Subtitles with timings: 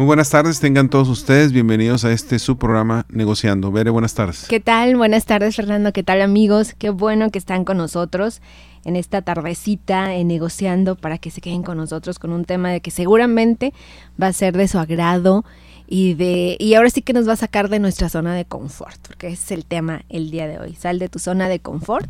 [0.00, 3.70] Muy buenas tardes, tengan todos ustedes bienvenidos a este su programa Negociando.
[3.70, 4.46] Bere, buenas tardes.
[4.48, 4.96] ¿Qué tal?
[4.96, 5.92] Buenas tardes, Fernando.
[5.92, 6.74] ¿Qué tal, amigos?
[6.78, 8.40] Qué bueno que están con nosotros
[8.86, 12.80] en esta tardecita en negociando para que se queden con nosotros con un tema de
[12.80, 13.74] que seguramente
[14.20, 15.44] va a ser de su agrado
[15.86, 19.06] y de y ahora sí que nos va a sacar de nuestra zona de confort,
[19.06, 20.76] porque ese es el tema el día de hoy.
[20.76, 22.08] Sal de tu zona de confort,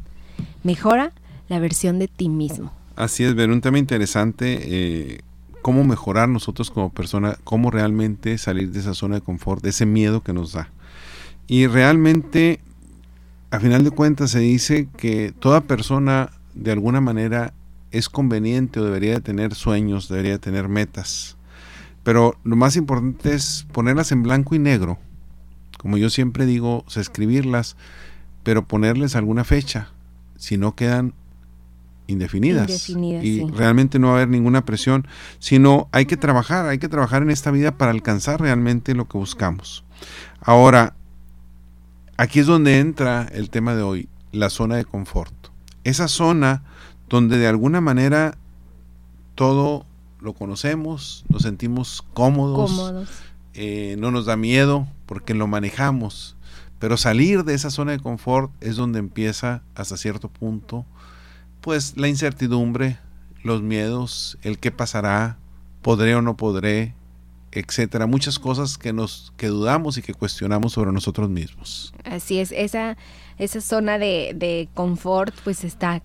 [0.63, 1.11] mejora
[1.49, 2.73] la versión de ti mismo.
[2.95, 5.21] Así es, ver un tema interesante, eh,
[5.63, 9.87] cómo mejorar nosotros como persona, cómo realmente salir de esa zona de confort, de ese
[9.87, 10.71] miedo que nos da.
[11.47, 12.61] Y realmente,
[13.51, 17.53] a final de cuentas, se dice que toda persona de alguna manera
[17.91, 21.37] es conveniente o debería de tener sueños, debería de tener metas.
[22.03, 24.99] Pero lo más importante es ponerlas en blanco y negro.
[25.79, 27.77] Como yo siempre digo, escribirlas,
[28.43, 29.91] pero ponerles alguna fecha.
[30.37, 31.15] Si no quedan
[32.11, 32.89] indefinidas.
[32.91, 35.07] y realmente no va a haber ninguna presión,
[35.39, 39.19] sino hay que trabajar, hay que trabajar en esta vida para alcanzar realmente lo que
[39.19, 39.85] buscamos.
[40.41, 40.95] Ahora,
[42.17, 45.41] aquí es donde entra el tema de hoy, la zona de confort
[45.85, 46.63] esa zona
[47.09, 48.37] donde de alguna manera
[49.35, 49.87] todo
[50.21, 53.17] lo conocemos, nos sentimos cómodos,
[53.55, 56.37] eh, no nos da miedo porque lo manejamos,
[56.79, 60.85] pero salir de esa zona de confort es donde empieza hasta cierto punto
[61.61, 62.99] pues la incertidumbre,
[63.43, 65.39] los miedos, el qué pasará,
[65.83, 66.95] podré o no podré,
[67.53, 71.93] etcétera, muchas cosas que nos que dudamos y que cuestionamos sobre nosotros mismos.
[72.05, 72.97] Así es, esa
[73.41, 76.03] esa zona de, de confort pues está,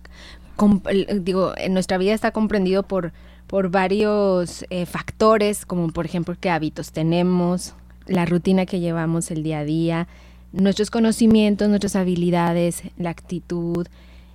[1.20, 3.12] digo, en nuestra vida está comprendido por,
[3.46, 7.74] por varios eh, factores, como por ejemplo qué hábitos tenemos,
[8.06, 10.08] la rutina que llevamos el día a día,
[10.52, 13.86] nuestros conocimientos, nuestras habilidades, la actitud,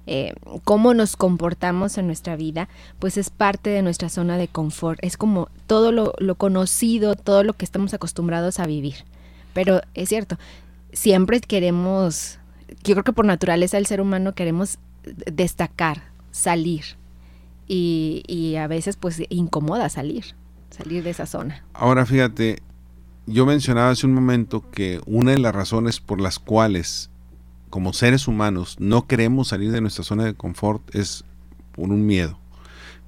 [0.08, 5.00] eh, cómo nos comportamos en nuestra vida, pues es parte de nuestra zona de confort.
[5.02, 9.06] Es como todo lo, conocido, todo lo que estamos acostumbrados a vivir.
[9.54, 10.38] Pero es cierto,
[10.94, 12.40] siempre queremos
[12.84, 14.80] yo creo que por naturaleza el ser humano queremos
[15.32, 16.84] destacar, salir.
[17.68, 20.36] Y, a veces pues incomoda salir,
[20.70, 21.64] salir de esa zona.
[21.74, 22.62] Ahora fíjate,
[23.28, 27.11] yo mencionaba hace un momento que una de las razones por las cuales
[27.72, 31.24] como seres humanos no queremos salir de nuestra zona de confort es
[31.72, 32.38] por un miedo.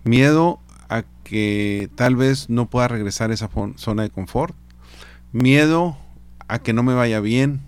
[0.06, 0.59] Miedo
[0.90, 4.56] a que tal vez no pueda regresar a esa zona de confort.
[5.34, 5.97] Miedo
[6.47, 7.62] a que no me vaya bien.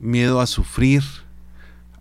[0.00, 1.02] Miedo a sufrir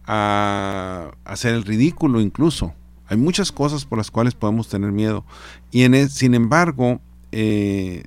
[0.05, 2.73] a hacer el ridículo incluso.
[3.07, 5.25] Hay muchas cosas por las cuales podemos tener miedo.
[5.71, 8.03] Y en sin embargo, eh,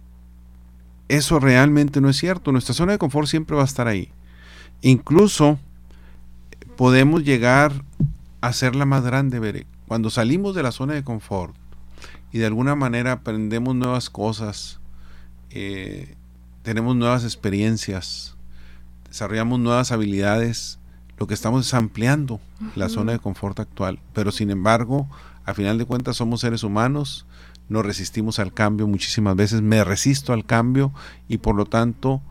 [1.08, 2.52] eso realmente no es cierto.
[2.52, 4.12] Nuestra zona de confort siempre va a estar ahí.
[4.80, 5.58] Incluso
[6.80, 7.84] podemos llegar
[8.41, 9.66] a ser la más grande, veré.
[9.86, 11.54] Cuando salimos de la zona de confort
[12.32, 14.80] y de alguna manera aprendemos nuevas cosas,
[15.50, 16.16] eh,
[16.62, 18.34] tenemos nuevas experiencias,
[19.06, 20.78] desarrollamos nuevas habilidades,
[21.18, 22.41] lo que estamos es ampliando
[22.74, 25.06] la zona de confort actual, pero sin embargo,
[25.44, 27.26] a final de cuentas somos seres humanos,
[27.68, 30.94] no resistimos al cambio muchísimas veces, me resisto al cambio
[31.28, 32.22] y por lo tanto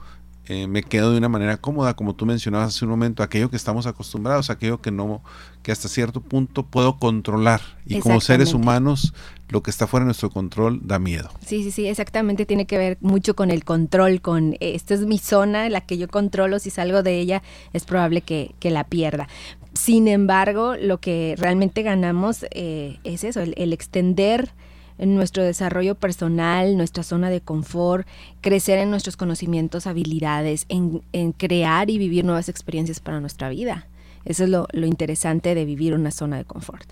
[0.50, 3.56] eh, me quedo de una manera cómoda, como tú mencionabas hace un momento, aquello que
[3.56, 5.22] estamos acostumbrados, aquello que no,
[5.62, 7.62] que hasta cierto punto puedo controlar.
[7.86, 9.14] Y como seres humanos,
[9.50, 11.30] lo que está fuera de nuestro control da miedo.
[11.46, 12.48] Sí, sí, sí, exactamente.
[12.48, 16.00] Tiene que ver mucho con el control, con eh, esta es mi zona, la que
[16.00, 17.44] yo controlo, si salgo de ella,
[17.74, 19.28] es probable que, la pierda.
[19.74, 24.52] Sin embargo, lo que realmente ganamos eh, es eso, el extender
[25.00, 28.06] en nuestro desarrollo personal, nuestra zona de confort,
[28.42, 31.02] crecer en nuestros conocimientos, habilidades, en,
[31.32, 33.88] crear y vivir nuevas experiencias para nuestra vida.
[34.26, 36.88] Eso es lo, interesante de vivir una zona de confort.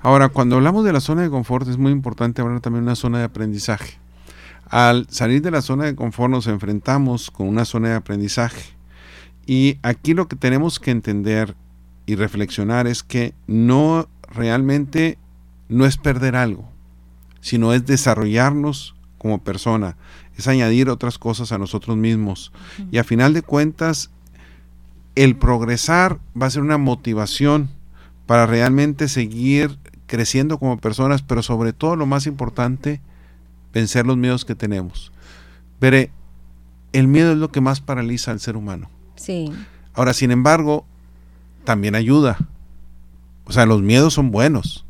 [0.00, 2.96] Ahora, cuando hablamos de la zona de confort, es muy importante hablar también de una
[2.96, 3.98] zona de aprendizaje.
[4.70, 8.62] Al salir de la zona de confort nos enfrentamos con una zona de aprendizaje.
[9.46, 11.56] Y aquí lo que tenemos que entender
[12.06, 15.18] y reflexionar es que no realmente
[15.68, 16.77] no es perder algo
[17.48, 19.96] sino es desarrollarnos como persona,
[20.36, 22.52] es añadir otras cosas a nosotros mismos.
[22.92, 24.10] Y a final de cuentas,
[25.14, 27.70] el progresar va a ser una motivación
[28.26, 33.00] para realmente seguir creciendo como personas, pero sobre todo lo más importante,
[33.72, 35.10] vencer los miedos que tenemos.
[35.80, 36.10] Veré,
[36.92, 38.90] el miedo es lo que más paraliza al ser humano.
[39.16, 39.50] Sí.
[39.94, 40.84] Ahora, sin embargo,
[41.64, 42.36] también ayuda.
[43.46, 44.84] O sea, los miedos son buenos.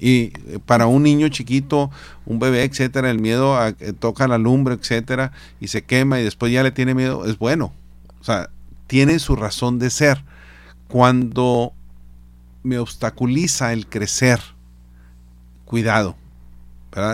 [0.00, 1.90] Y eh, para un niño chiquito,
[2.24, 6.24] un bebé, etcétera, el miedo a que toca la lumbre, etcétera, y se quema y
[6.24, 7.72] después ya le tiene miedo, es bueno.
[8.20, 8.50] O sea,
[8.86, 10.24] tiene su razón de ser.
[10.88, 11.72] Cuando
[12.62, 14.40] me obstaculiza el crecer,
[15.64, 16.16] cuidado,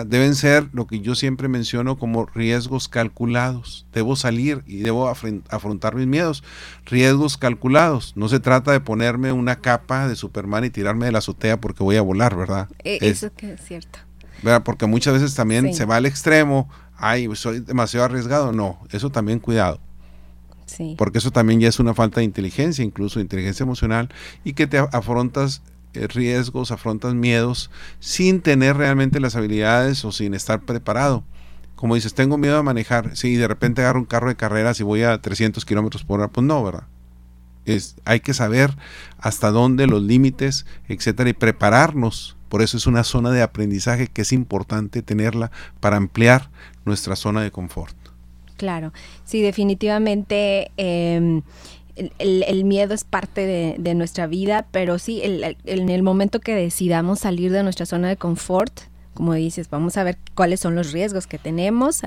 [0.07, 3.85] Deben ser lo que yo siempre menciono como riesgos calculados.
[3.93, 6.43] Debo salir y debo afrontar mis miedos.
[6.85, 8.13] Riesgos calculados.
[8.15, 11.83] No se trata de ponerme una capa de Superman y tirarme de la azotea porque
[11.83, 12.69] voy a volar, ¿verdad?
[12.83, 13.99] E, eso que es cierto.
[14.41, 14.63] ¿verdad?
[14.63, 16.69] Porque muchas veces también se va al extremo.
[16.95, 18.51] Ay, soy demasiado arriesgado.
[18.51, 19.79] No, eso también cuidado.
[20.65, 20.95] Sí.
[20.97, 24.09] Porque eso también ya es una falta de inteligencia, incluso inteligencia emocional,
[24.43, 25.61] y que te afrontas
[26.07, 31.23] riesgos, afrontas miedos sin tener realmente las habilidades o sin estar preparado.
[31.75, 33.15] Como dices, tengo miedo a manejar.
[33.15, 36.29] Si de repente agarro un carro de carreras y voy a 300 kilómetros por hora,
[36.29, 36.83] pues no, ¿verdad?
[37.65, 38.75] Es, hay que saber
[39.19, 42.35] hasta dónde los límites, etcétera, y prepararnos.
[42.49, 46.49] Por eso es una zona de aprendizaje que es importante tenerla para ampliar
[46.85, 47.95] nuestra zona de confort.
[48.55, 48.91] Claro,
[49.23, 50.71] sí, definitivamente.
[50.77, 51.41] Eh,
[52.19, 57.51] el, miedo es parte de, nuestra vida, pero sí, en el momento que decidamos salir
[57.51, 58.81] de nuestra zona de confort,
[59.17, 62.03] como dices, vamos a ver cuáles son los riesgos que tenemos,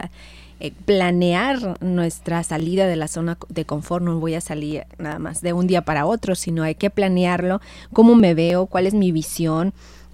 [0.60, 5.40] eh, planear nuestra salida de la zona de confort, no voy a salir nada más
[5.40, 7.60] de un día para otro, sino hay que planearlo,
[7.92, 9.72] cómo me veo, cuál es mi visión,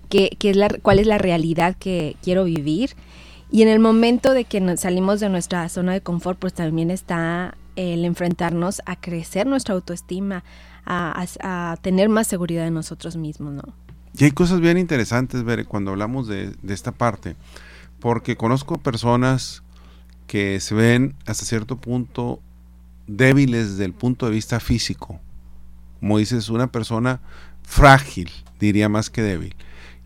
[0.09, 2.93] qué, qué es la, cuál es la realidad que quiero vivir.
[3.51, 7.57] Y en el momento de que salimos de nuestra zona de confort, pues también está
[7.77, 10.45] el enfrentarnos a crecer nuestra autoestima,
[10.85, 13.63] a, tener más seguridad en nosotros mismos, ¿no?
[14.19, 17.37] Y hay cosas bien interesantes, ver cuando hablamos de, de esta parte,
[18.01, 19.63] porque conozco personas
[20.27, 22.41] que se ven hasta cierto punto
[23.07, 25.21] débiles desde el punto de vista físico.
[26.01, 27.21] Como dices, una persona
[27.63, 29.55] frágil, diría más que débil.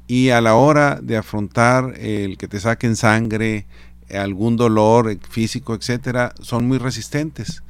[0.06, 3.66] Y a la hora de afrontar el que te saquen sangre,
[4.14, 7.62] algún dolor físico, etcétera, son muy resistentes.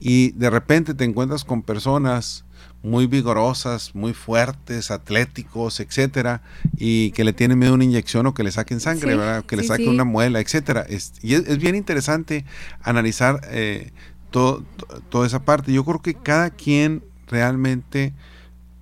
[0.00, 2.44] Y de repente te encuentras con personas
[2.82, 6.42] muy vigorosas, muy fuertes, atléticos, etcétera,
[6.76, 9.44] y que le tienen miedo a una inyección o que le saquen sangre, ¿verdad?
[9.44, 10.86] que le saquen una muela, etcétera.
[10.88, 12.44] y es, bien interesante
[12.82, 13.90] analizar eh,
[14.30, 15.72] toda esa parte.
[15.72, 18.14] Yo creo que cada quien realmente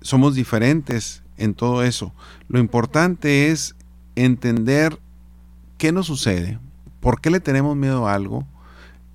[0.01, 2.13] somos diferentes en todo eso.
[2.47, 3.75] Lo importante es
[4.15, 4.99] entender
[5.77, 6.59] qué nos sucede,
[6.99, 8.45] ¿Por qué le tenemos miedo a algo?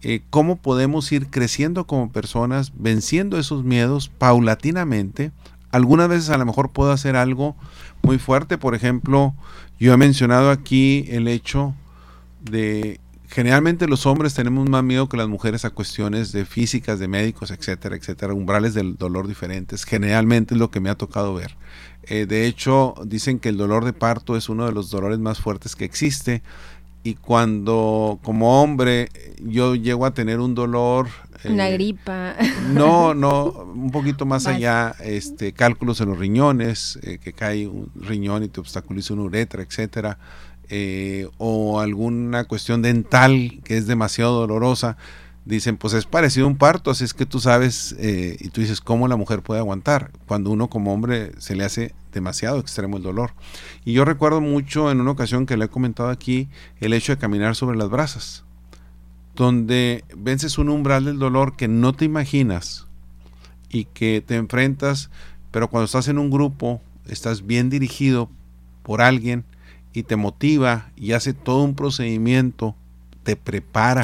[0.03, 5.31] Eh, ¿Cómo podemos ir creciendo como personas, venciendo esos miedos paulatinamente?
[5.71, 7.57] Algunas veces a lo mejor puedo hacer algo
[8.03, 8.59] muy fuerte.
[8.59, 9.35] Por ejemplo,
[9.79, 11.75] yo he mencionado aquí el hecho
[12.41, 13.01] de
[13.33, 17.51] generalmente los hombres tenemos más miedo que las mujeres a cuestiones de físicas, de médicos,
[17.51, 19.85] etcétera, etcétera, umbrales del dolor diferentes.
[19.85, 21.57] Generalmente es lo que me ha tocado ver.
[22.03, 25.41] Eh, de hecho, dicen que el dolor de parto es uno de los dolores más
[25.41, 26.43] fuertes que existe
[27.05, 29.09] y cuando como hombre
[29.41, 31.09] yo llego a tener un dolor
[31.45, 32.37] una eh, gripa.
[32.73, 37.91] no no un poquito más allá este cálculos en los riñones eh, que cae un
[37.97, 40.19] riñón y te obstaculiza una uretra etcétera
[40.69, 44.97] eh, o alguna cuestión dental que es demasiado dolorosa
[45.45, 48.61] dicen, pues es parecido a un parto, así es que tú sabes, eh, y tú
[48.61, 50.11] dices, ¿cómo la mujer puede aguantar?
[50.27, 53.33] Cuando uno como hombre se le hace demasiado extremo el dolor.
[53.85, 56.49] Y yo recuerdo mucho en una ocasión que le he comentado aquí
[56.81, 58.45] el hecho de caminar sobre las brasas,
[59.35, 62.87] donde vences un umbral del dolor que no te imaginas
[63.69, 65.11] y que te enfrentas,
[65.51, 68.31] pero cuando estás en un grupo, estás bien dirigido
[68.83, 69.45] por alguien
[69.93, 72.77] y te motiva y hace todo un procedimiento
[73.23, 74.03] te prepara,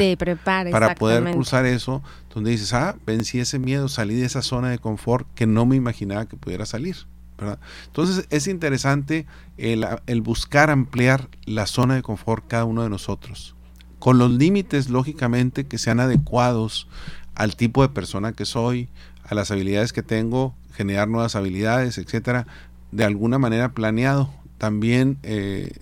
[0.70, 4.78] para poder cruzar eso, donde dices, ah, vencí ese miedo, salí de esa zona de
[4.78, 6.96] confort que no me imaginaba que pudiera salir.
[7.36, 7.58] ¿verdad?
[7.86, 9.26] Entonces es interesante
[9.56, 13.54] el, el buscar ampliar la zona de confort cada uno de nosotros,
[13.98, 16.88] con los límites, lógicamente, que sean adecuados
[17.34, 18.88] al tipo de persona que soy,
[19.24, 22.46] a las habilidades que tengo, generar nuevas habilidades, etcétera,
[22.92, 24.32] de alguna manera planeado.
[24.58, 25.72] También eh,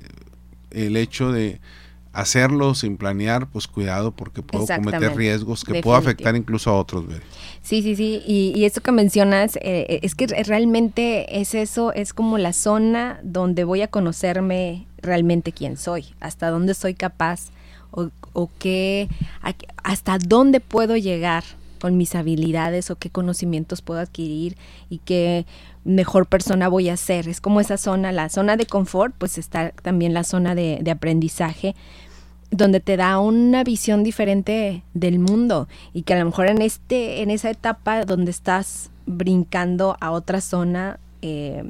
[0.71, 1.61] el hecho de,
[2.17, 7.05] hacerlo sin planear, pues cuidado porque puedo cometer riesgos que puedo afectar incluso a otros.
[7.63, 8.23] Sí, sí, sí.
[8.27, 13.21] Y, y eso que mencionas, eh, es que realmente es eso, es como la zona
[13.23, 17.51] donde voy a conocerme realmente quién soy, hasta dónde soy capaz
[17.91, 19.09] o, o qué,
[19.85, 21.45] hasta dónde puedo llegar
[21.81, 24.57] con mis habilidades o qué conocimientos puedo adquirir
[24.89, 25.47] y qué
[25.85, 27.29] mejor persona voy a ser.
[27.29, 30.91] Es como esa zona, la zona de confort, pues está también la zona de, de
[30.91, 31.75] aprendizaje,
[32.51, 37.23] donde te da una visión diferente del mundo y que a lo mejor en este
[37.23, 41.65] en esa etapa donde estás brincando a otra zona eh,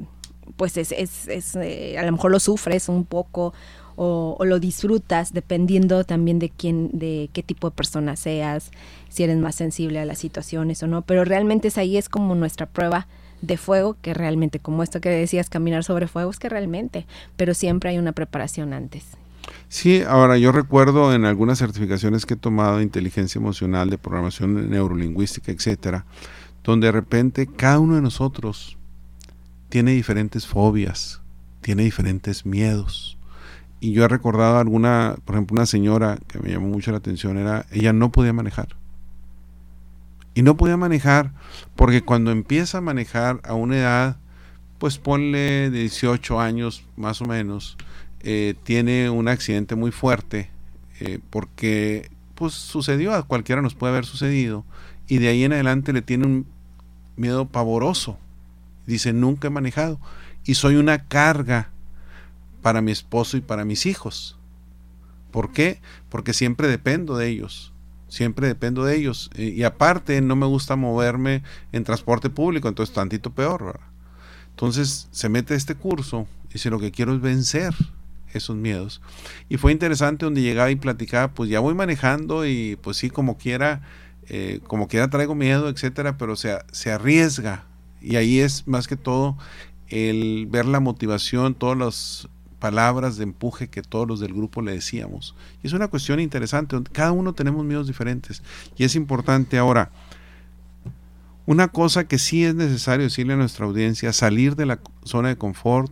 [0.55, 3.53] pues es, es, es eh, a lo mejor lo sufres un poco
[3.99, 8.71] o, lo disfrutas dependiendo también de quién de qué tipo de persona seas
[9.09, 12.35] si eres más sensible a las situaciones o no pero realmente es ahí es como
[12.35, 13.07] nuestra prueba
[13.41, 17.55] de fuego que realmente como esto que decías caminar sobre fuego es que realmente pero
[17.55, 19.05] siempre hay una preparación antes
[19.69, 24.69] Sí, ahora yo recuerdo en algunas certificaciones que he tomado de inteligencia emocional, de programación
[24.69, 26.05] neurolingüística, etcétera,
[26.63, 28.77] donde de repente cada uno de nosotros
[29.69, 31.21] tiene diferentes fobias,
[31.61, 33.17] tiene diferentes miedos.
[33.79, 37.37] Y yo he recordado alguna, por ejemplo, una señora que me llamó mucho la atención,
[37.37, 38.69] era, ella no podía manejar.
[40.33, 41.33] Y no podía manejar
[41.75, 44.17] porque cuando empieza a manejar a una edad,
[44.77, 47.77] pues ponle 18 años más o menos,
[48.21, 50.49] eh, tiene un accidente muy fuerte
[50.99, 54.65] eh, porque pues sucedió, a cualquiera nos puede haber sucedido
[55.07, 56.47] y de ahí en adelante le tiene un
[57.15, 58.17] miedo pavoroso.
[58.85, 59.99] Dice, nunca he manejado
[60.45, 61.71] y soy una carga
[62.61, 64.37] para mi esposo y para mis hijos.
[65.31, 65.81] ¿Por qué?
[66.09, 67.73] Porque siempre dependo de ellos.
[68.07, 69.29] Siempre dependo de ellos.
[69.35, 71.43] Y aparte no me gusta moverme
[71.73, 73.81] en transporte público, entonces tantito peor.
[74.51, 77.75] Entonces se mete este curso y dice lo que quiero es vencer
[78.37, 79.01] esos miedos.
[79.49, 83.37] Y fue interesante donde llegaba y platicaba, pues ya voy manejando y pues sí, como
[83.37, 83.81] quiera,
[84.29, 87.65] eh, como quiera traigo miedo, etcétera, pero se, se arriesga.
[88.01, 89.37] Y ahí es más que todo
[89.89, 92.29] el ver la motivación, todas las
[92.59, 95.35] palabras de empuje que todos los del grupo le decíamos.
[95.63, 98.41] Y es una cuestión interesante, cada uno tenemos miedos diferentes.
[98.75, 99.91] Y es importante ahora,
[101.45, 105.37] una cosa que sí es necesario decirle a nuestra audiencia, salir de la zona de
[105.37, 105.91] confort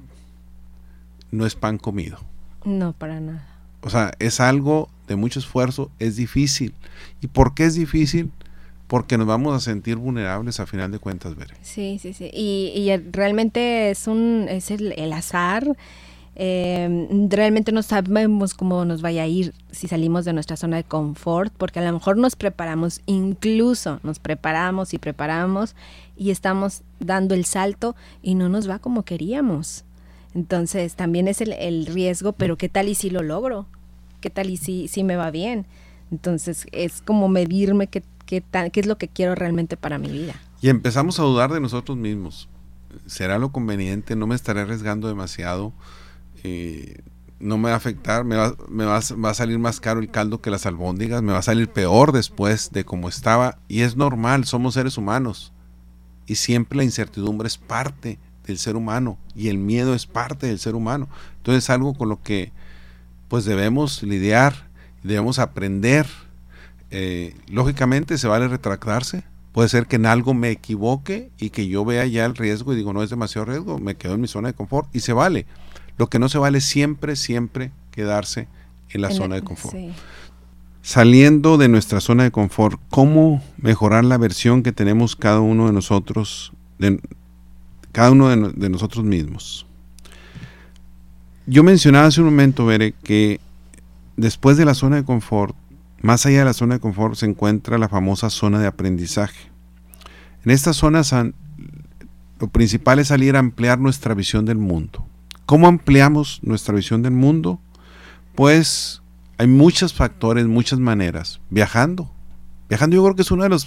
[1.31, 2.19] no es pan comido.
[2.65, 3.47] No, para nada.
[3.81, 6.73] O sea, es algo de mucho esfuerzo, es difícil.
[7.21, 8.31] ¿Y por qué es difícil?
[8.87, 11.55] Porque nos vamos a sentir vulnerables a final de cuentas, Bere.
[11.61, 12.29] Sí, sí, sí.
[12.33, 15.77] Y, realmente es un es el, azar.
[16.35, 20.83] Eh, realmente no sabemos cómo nos vaya a ir si salimos de nuestra zona de
[20.83, 25.75] confort, porque a lo mejor nos preparamos, incluso nos preparamos y preparamos
[26.17, 29.85] y estamos dando el salto y no nos va como queríamos.
[30.35, 33.67] Entonces también es el, riesgo, pero ¿qué tal y si lo logro?
[34.19, 35.65] ¿Qué tal y si, si me va bien?
[36.11, 40.35] Entonces es como medirme qué, qué, qué es lo que quiero realmente para mi vida.
[40.61, 42.49] Y empezamos a dudar de nosotros mismos.
[43.05, 44.17] ¿Será lo conveniente?
[44.17, 45.71] ¿No me estaré arriesgando demasiado?
[46.43, 47.01] Eh,
[47.39, 50.11] no me va a afectar, me, va, me va, va, a salir más caro el
[50.11, 53.57] caldo que las albóndigas, me va a salir peor después de como estaba.
[53.69, 55.53] Y es normal, somos seres humanos.
[56.25, 60.59] Y siempre la incertidumbre es parte del ser humano y el miedo es parte del
[60.59, 61.07] ser humano.
[61.37, 62.51] Entonces es algo con lo que
[63.27, 64.67] pues debemos lidiar,
[65.03, 66.07] debemos aprender.
[66.91, 69.23] Eh, lógicamente se vale retractarse.
[69.51, 72.75] Puede ser que en algo me equivoque y que yo vea ya el riesgo y
[72.75, 75.45] digo no es demasiado riesgo, me quedo en mi zona de confort y se vale.
[75.97, 78.49] Lo que no se vale siempre, siempre quedarse
[78.89, 79.75] en la zona de confort.
[80.81, 85.73] Saliendo de nuestra zona de confort, ¿cómo mejorar la versión que tenemos cada uno de
[85.73, 86.99] nosotros de,
[87.95, 89.65] cada uno de, nosotros mismos.
[91.45, 93.39] Yo mencionaba hace un momento, Bere, que
[94.17, 95.55] después de la zona de confort,
[96.01, 99.49] más allá de la zona de confort, se encuentra la famosa zona de aprendizaje.
[100.43, 101.03] En esta zona
[102.41, 105.07] lo principal es salir a ampliar nuestra visión del mundo.
[105.45, 107.61] ¿Cómo ampliamos nuestra visión del mundo?
[108.35, 109.03] Pues
[109.37, 111.39] hay muchos factores, muchas maneras.
[111.49, 112.11] Viajando.
[112.67, 113.65] Viajando yo creo que es una de las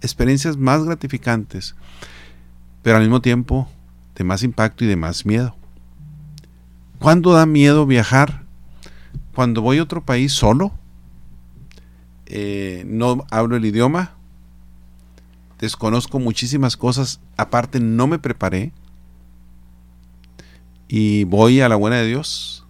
[0.00, 1.76] experiencias más gratificantes
[2.82, 3.68] pero al mismo tiempo
[4.14, 5.56] de más impacto y de más miedo.
[6.98, 8.44] ¿Cuándo da miedo viajar?
[9.34, 10.72] Cuando voy a otro país solo,
[12.26, 14.14] eh, no hablo el idioma,
[15.58, 18.72] desconozco muchísimas cosas, aparte no me preparé
[20.88, 22.66] y voy a la buena de Dios.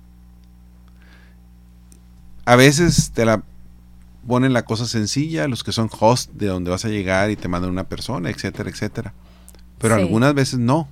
[2.45, 3.43] A veces te la
[4.27, 7.49] ponen la cosa sencilla, los que son host de donde vas a llegar y te
[7.49, 9.15] mandan una persona, etcétera, etcétera
[9.81, 10.89] pero algunas veces no.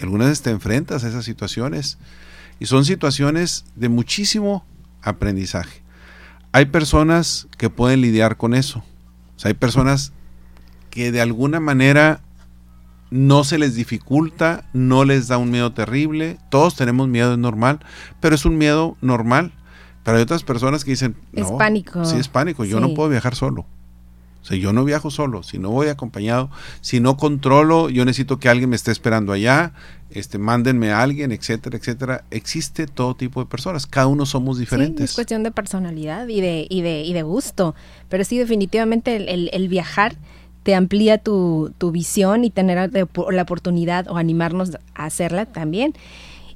[0.00, 1.98] Algunas veces te enfrentas a esas situaciones
[2.58, 4.64] y son situaciones de muchísimo
[5.02, 5.82] aprendizaje.
[6.52, 8.84] Hay personas que pueden lidiar con eso.
[9.36, 10.12] O sea, hay personas
[10.90, 12.20] que de alguna manera
[13.10, 16.38] no se les dificulta, no les da un miedo terrible.
[16.50, 17.80] Todos tenemos miedo, es normal,
[18.20, 19.52] pero es un miedo normal.
[20.04, 22.04] Pero hay otras personas que dicen, es pánico.
[22.04, 22.64] Sí, es pánico.
[22.64, 23.66] Yo no puedo viajar solo.
[24.42, 28.38] O sea, yo no viajo solo, si no voy acompañado, si no controlo, yo necesito
[28.38, 29.72] que alguien me esté esperando allá,
[30.10, 32.24] este, mándenme a alguien, etcétera, etcétera.
[32.30, 35.10] Existe todo tipo de personas, cada uno somos diferentes.
[35.10, 37.74] es cuestión de personalidad y de, y de, y de gusto,
[38.08, 40.16] pero sí definitivamente el, viajar
[40.62, 45.94] te amplía tu, tu visión y tener la oportunidad o animarnos a hacerla también.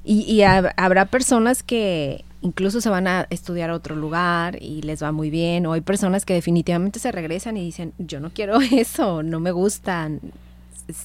[0.03, 5.01] Y, y habrá personas que incluso se van a estudiar a otro lugar y les
[5.01, 8.59] va muy bien, o hay personas que definitivamente se regresan y dicen, yo no quiero
[8.71, 10.21] eso, no me gustan,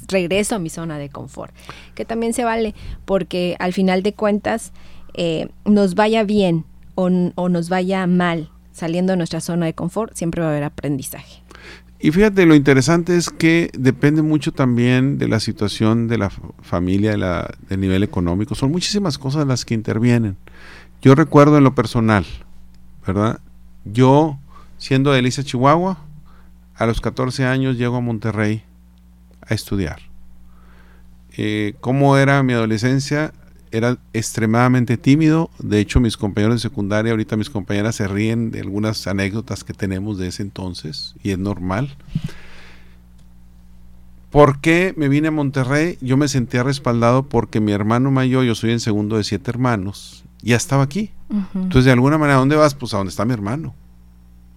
[0.09, 1.54] regreso a mi zona de confort,
[1.94, 2.75] que también se vale,
[3.06, 4.73] porque al final de cuentas,
[5.14, 10.14] eh, nos vaya bien o, o nos vaya mal saliendo de nuestra zona de confort,
[10.14, 11.42] siempre va a haber aprendizaje.
[12.02, 16.30] Y fíjate, lo interesante es que depende mucho también de la situación de la
[16.62, 18.54] familia, de la, del nivel económico.
[18.54, 20.38] Son muchísimas cosas las que intervienen.
[21.02, 22.26] Yo recuerdo en lo personal,
[23.07, 23.40] ¿verdad?
[23.85, 24.38] Yo,
[24.76, 25.99] siendo de Elisa, Chihuahua,
[26.76, 28.62] a los 14 años llego a Monterrey
[29.40, 30.00] a estudiar.
[31.37, 33.33] Eh, ¿Cómo era mi adolescencia?
[33.71, 35.50] Era extremadamente tímido.
[35.59, 39.73] De hecho, mis compañeros de secundaria, ahorita mis compañeras se ríen de algunas anécdotas que
[39.73, 41.97] tenemos de ese entonces, y es normal.
[44.30, 45.99] ¿Por qué me vine a Monterrey?
[46.00, 50.25] Yo me sentía respaldado porque mi hermano mayor, yo soy el segundo de siete hermanos,
[50.42, 51.12] ya estaba aquí.
[51.54, 52.75] Entonces, de alguna manera, ¿a dónde vas?
[52.75, 53.75] Pues a donde está mi hermano.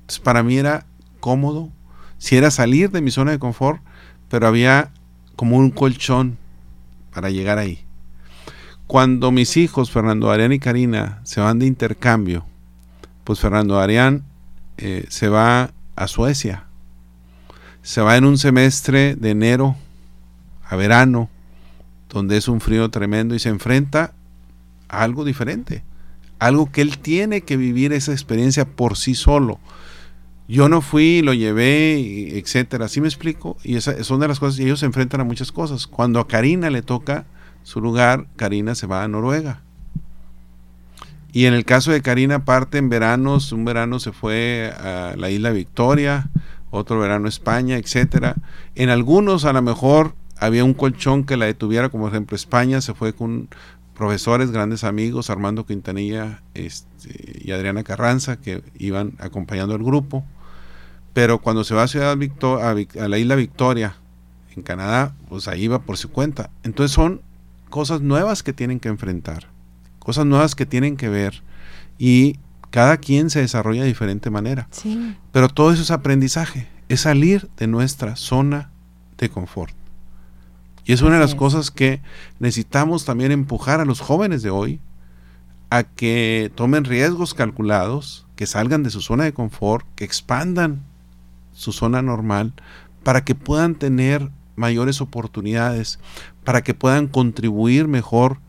[0.01, 0.85] Entonces, para mí era
[1.19, 1.69] cómodo.
[2.17, 3.81] Si era salir de mi zona de confort,
[4.29, 4.91] pero había
[5.35, 6.37] como un colchón
[7.13, 7.85] para llegar ahí.
[8.87, 12.45] Cuando mis hijos, Fernando Arián y Karina, se van de intercambio,
[13.23, 14.23] pues Fernando Arián
[14.77, 16.65] eh, se va a Suecia.
[17.81, 19.75] Se va en un semestre de enero
[20.67, 21.29] a verano,
[22.09, 24.13] donde es un frío tremendo y se enfrenta
[25.01, 25.83] algo diferente.
[26.39, 29.59] Algo que él tiene que vivir esa experiencia por sí solo.
[30.47, 32.87] Yo no fui, lo llevé, etcétera.
[32.89, 33.57] ¿Sí me explico?
[33.63, 35.87] Y esa, son de las cosas, y ellos se enfrentan a muchas cosas.
[35.87, 37.25] Cuando a Karina le toca
[37.63, 39.61] su lugar, Karina se va a Noruega.
[41.31, 45.31] Y en el caso de Karina parte en veranos, un verano se fue a la
[45.31, 46.29] isla Victoria,
[46.69, 48.35] otro verano a España, etcétera.
[48.75, 52.81] En algunos a lo mejor había un colchón que la detuviera, como por ejemplo España
[52.81, 53.47] se fue con
[53.93, 60.23] profesores, grandes amigos, Armando Quintanilla este, y Adriana Carranza, que iban acompañando al grupo.
[61.13, 63.97] Pero cuando se va a Ciudad Victor a, a, la isla Victoria,
[64.55, 66.49] en Canadá, pues ahí va por su cuenta.
[66.63, 67.21] Entonces son
[67.69, 69.47] cosas nuevas que tienen que enfrentar,
[69.99, 71.43] cosas nuevas que tienen que ver.
[71.97, 72.37] Y
[72.69, 74.67] cada quien se desarrolla de diferente manera.
[74.71, 75.15] Sí.
[75.31, 78.71] Pero todo eso es aprendizaje, es salir de nuestra zona
[79.17, 79.75] de confort.
[80.85, 82.01] Y es una de las cosas que
[82.39, 84.79] necesitamos también empujar a los jóvenes de hoy
[85.69, 90.83] a que tomen riesgos calculados, que salgan de su zona de confort, que expandan
[91.53, 92.53] su zona normal
[93.03, 95.99] para que puedan tener mayores oportunidades,
[96.43, 98.39] para que puedan contribuir mejor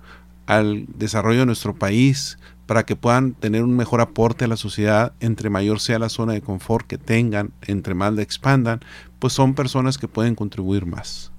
[0.47, 5.13] al desarrollo de nuestro país, para que puedan tener un mejor aporte a la sociedad,
[5.21, 8.81] entre mayor sea la zona de confort que tengan, entre más la expandan,
[9.19, 11.34] pues son personas que pueden contribuir más.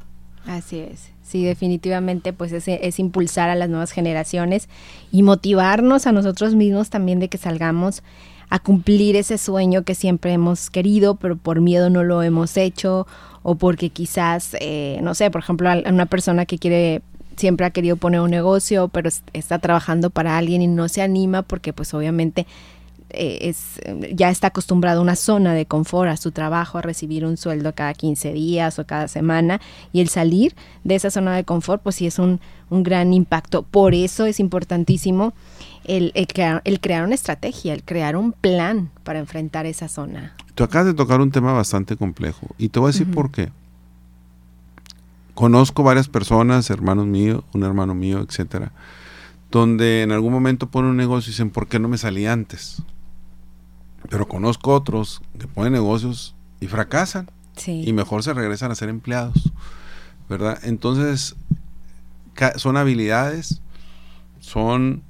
[0.46, 1.10] Así es.
[1.24, 4.70] Sí, definitivamente, pues es, es, impulsar a las nuevas generaciones
[5.12, 8.04] y motivarnos a nosotros mismos también de que salgamos
[8.50, 13.08] a cumplir ese sueño que siempre hemos querido, pero por miedo no lo hemos hecho,
[13.42, 17.02] o porque quizás, eh, no sé, por ejemplo, una persona que quiere
[17.38, 21.42] siempre ha querido poner un negocio, pero está trabajando para alguien y no se anima
[21.42, 22.48] porque pues obviamente
[23.15, 23.80] eh, es,
[24.13, 27.73] ya está acostumbrado a una zona de confort, a su trabajo, a recibir un sueldo
[27.73, 29.62] cada 15 días o cada semana,
[29.93, 33.63] y el salir de esa zona de confort, pues sí es un, un gran impacto.
[33.63, 35.34] Por eso es importantísimo
[35.86, 40.36] el, el, crear, el crear una estrategia, el crear un plan para enfrentar esa zona.
[40.56, 43.13] Tú acabas de tocar un tema bastante complejo, y te voy a decir uh -huh.
[43.13, 43.51] por qué.
[45.34, 48.71] Conozco varias personas, hermanos míos, un hermano mío, etcétera,
[49.51, 52.82] donde en algún momento ponen un negocio y dicen, ¿por qué no me salí antes?
[54.10, 57.30] Pero conozco otros que ponen negocios y fracasan.
[57.56, 57.84] Sí.
[57.86, 59.52] Y mejor se regresan a ser empleados.
[60.30, 60.60] ¿Verdad?
[60.63, 61.36] Entonces,
[62.58, 63.62] son habilidades,
[64.39, 65.04] son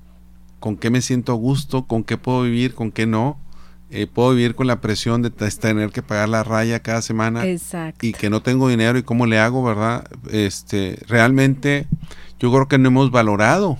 [0.60, 3.40] con qué me siento a gusto, con qué puedo vivir, con qué no.
[3.92, 8.06] Eh, puedo vivir con la presión de tener que pagar la raya cada semana Exacto.
[8.06, 10.10] y que no tengo dinero y cómo le hago, ¿verdad?
[10.32, 11.88] Este, realmente
[12.40, 13.78] yo creo que no hemos valorado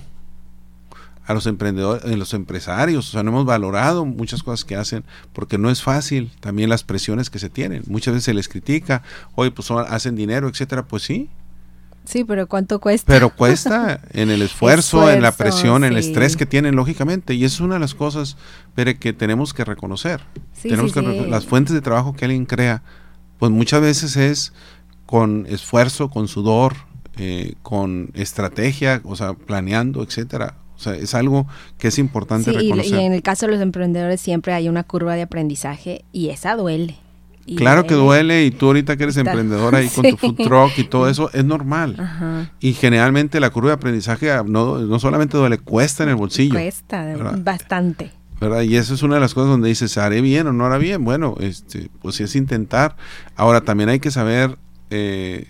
[1.26, 5.04] a los emprendedores, a los empresarios, o sea, no hemos valorado muchas cosas que hacen,
[5.32, 7.82] porque no es fácil también las presiones que se tienen.
[7.86, 9.02] Muchas veces se les critica,
[9.34, 11.28] oye, pues hacen dinero, etcétera, pues sí.
[12.04, 13.12] Sí, pero ¿cuánto cuesta?
[13.12, 15.86] Pero cuesta en el esfuerzo, esfuerzo en la presión, sí.
[15.88, 18.36] en el estrés que tienen, lógicamente, y es una de las cosas,
[18.76, 20.20] pero que tenemos que reconocer.
[20.52, 22.82] Sí, tenemos sí, que las fuentes de trabajo que alguien crea,
[23.40, 24.52] pues muchas veces es
[25.06, 26.74] con esfuerzo, con sudor,
[27.16, 30.54] eh, con estrategia, o sea, planeando, etcétera.
[30.76, 31.46] O sea, es algo
[31.78, 32.92] que es importante sí, reconocer.
[32.92, 36.28] Y, y en el caso de los emprendedores siempre hay una curva de aprendizaje y
[36.28, 36.96] esa duele.
[37.48, 39.94] Y claro que duele y tú ahorita que eres emprendedora ahí sí.
[39.94, 41.94] con tu food truck y todo eso es normal.
[41.98, 42.50] Ajá.
[42.58, 46.54] Y generalmente la curva de aprendizaje no, no solamente duele, cuesta en el bolsillo.
[46.54, 47.38] Cuesta ¿verdad?
[47.38, 48.10] bastante.
[48.40, 48.62] ¿verdad?
[48.62, 51.04] Y eso es una de las cosas donde dices, ¿haré bien o no haré bien?
[51.04, 52.96] Bueno, este, pues sí es intentar.
[53.36, 54.58] Ahora también hay que saber
[54.90, 55.46] eh,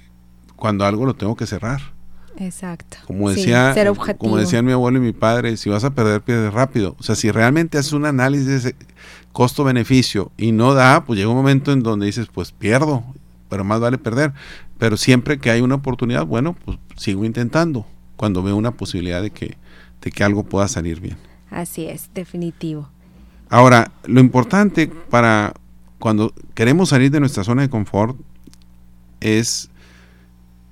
[0.54, 1.95] cuando algo lo tengo que cerrar.
[2.38, 2.98] Exacto.
[3.06, 3.74] Como decía,
[4.18, 6.96] como decían mi abuelo y mi padre, si vas a perder, pierdes rápido.
[6.98, 8.74] O sea, si realmente haces un análisis
[9.32, 13.04] costo-beneficio y no da, pues llega un momento en donde dices, pues pierdo,
[13.48, 14.32] pero más vale perder.
[14.78, 19.30] Pero siempre que hay una oportunidad, bueno, pues sigo intentando cuando veo una posibilidad de
[19.30, 19.56] que,
[20.02, 21.16] de que algo pueda salir bien.
[21.50, 22.88] Así es, definitivo.
[23.48, 25.54] Ahora, lo importante para
[25.98, 28.16] cuando queremos salir de nuestra zona de confort
[29.20, 29.70] es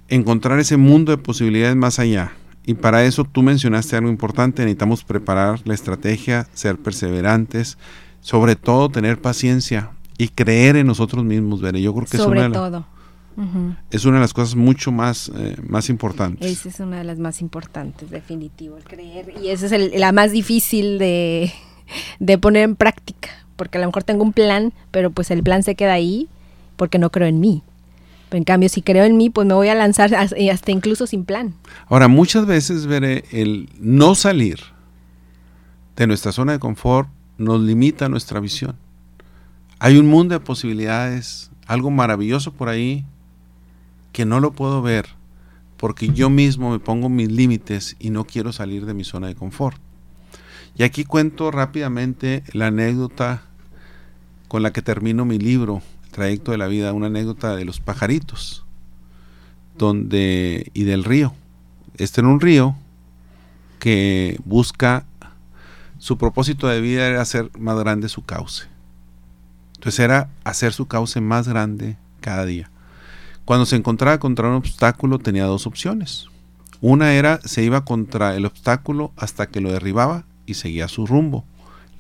[0.09, 2.33] encontrar ese mundo de posibilidades más allá.
[2.67, 7.77] Y para eso tú mencionaste algo importante, necesitamos preparar la estrategia, ser perseverantes,
[8.21, 11.83] sobre todo tener paciencia y creer en nosotros mismos, Veré.
[11.83, 12.87] Yo creo que sobre es una todo.
[13.91, 16.51] Es una de las cosas mucho más, eh, más importantes.
[16.51, 19.35] Esa es una de las más importantes, definitivo, el creer.
[19.43, 21.53] Y esa es la más difícil de,
[22.21, 25.63] de poner en práctica, porque a lo mejor tengo un plan, pero pues el plan
[25.63, 26.29] se queda ahí
[26.77, 27.63] porque no creo en mí.
[28.37, 31.55] En cambio, si creo en mí, pues me voy a lanzar hasta incluso sin plan.
[31.89, 34.61] Ahora, muchas veces, Veré, el no salir
[35.97, 38.77] de nuestra zona de confort nos limita nuestra visión.
[39.79, 43.05] Hay un mundo de posibilidades, algo maravilloso por ahí
[44.13, 45.07] que no lo puedo ver
[45.77, 49.35] porque yo mismo me pongo mis límites y no quiero salir de mi zona de
[49.35, 49.77] confort.
[50.77, 53.43] Y aquí cuento rápidamente la anécdota
[54.49, 55.83] con la que termino mi libro,
[56.15, 58.65] trayecto de la vida, una anécdota de los pajaritos
[59.77, 61.35] donde y del río.
[61.97, 62.77] Este era un río
[63.81, 65.05] que busca
[65.99, 68.67] su propósito de vida era hacer más grande su cauce.
[69.75, 72.71] Entonces era hacer su cauce más grande cada día.
[73.45, 76.29] Cuando se encontraba contra un obstáculo tenía dos opciones.
[76.81, 81.45] Una era se iba contra el obstáculo hasta que lo derribaba y seguía su rumbo.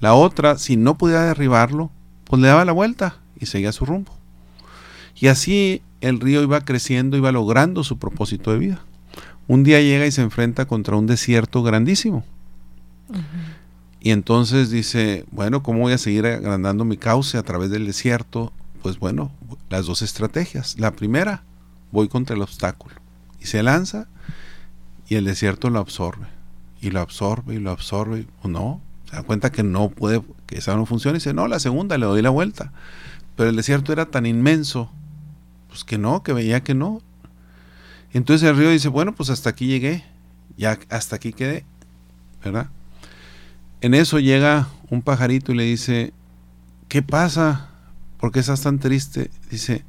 [0.00, 1.90] La otra, si no podía derribarlo,
[2.24, 4.12] pues le daba la vuelta y seguía su rumbo.
[5.14, 8.80] Y así el río iba creciendo, iba logrando su propósito de vida.
[9.46, 12.24] Un día llega y se enfrenta contra un desierto grandísimo.
[14.00, 18.52] Y entonces dice, bueno, ¿cómo voy a seguir agrandando mi cauce a través del desierto?
[18.82, 19.32] Pues bueno,
[19.70, 20.78] las dos estrategias.
[20.78, 21.42] La primera,
[21.90, 22.94] voy contra el obstáculo.
[23.40, 24.08] Y se lanza
[25.08, 26.26] y el desierto lo absorbe.
[26.80, 28.26] Y lo absorbe y lo absorbe.
[28.42, 31.16] O no, se da cuenta que no puede, que esa no funciona.
[31.16, 32.72] Y dice, no, la segunda, le doy la vuelta.
[33.36, 34.90] Pero el desierto era tan inmenso,
[35.68, 37.02] pues que no, que veía que no.
[38.12, 40.04] Entonces el río dice, bueno, pues hasta aquí llegué.
[40.56, 41.64] Ya hasta aquí quedé.
[42.44, 42.68] ¿Verdad?
[43.80, 46.12] En eso llega un pajarito y le dice,
[46.88, 47.70] ¿qué pasa?
[48.24, 49.30] ¿por qué estás tan triste?
[49.50, 49.84] Dice,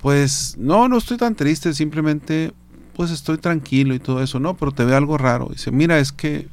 [0.00, 2.54] pues no, no estoy tan triste, simplemente
[2.94, 5.50] pues estoy tranquilo y todo eso, no, pero te veo algo raro.
[5.50, 6.48] Dice, mira, es que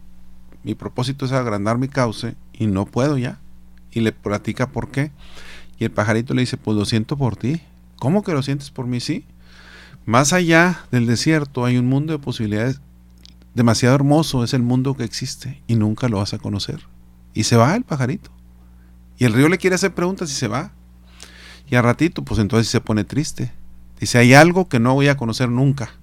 [0.63, 3.39] mi propósito es agrandar mi cauce y no puedo ya.
[3.89, 5.13] Y le platica por qué.
[5.77, 7.61] Y el pajarito le dice, pues lo siento por ti.
[7.97, 8.99] ¿Cómo que lo sientes por mí?
[8.99, 9.25] Sí.
[10.05, 12.79] Más allá del desierto hay un mundo de posibilidades
[13.55, 16.85] demasiado hermoso, es el mundo que existe y nunca lo vas a conocer.
[17.33, 18.29] Y se va el pajarito.
[19.17, 20.71] Y el río le quiere hacer preguntas y se va.
[21.69, 23.51] Y a ratito, pues entonces se pone triste.
[23.99, 25.93] Dice, hay algo que no voy a conocer nunca.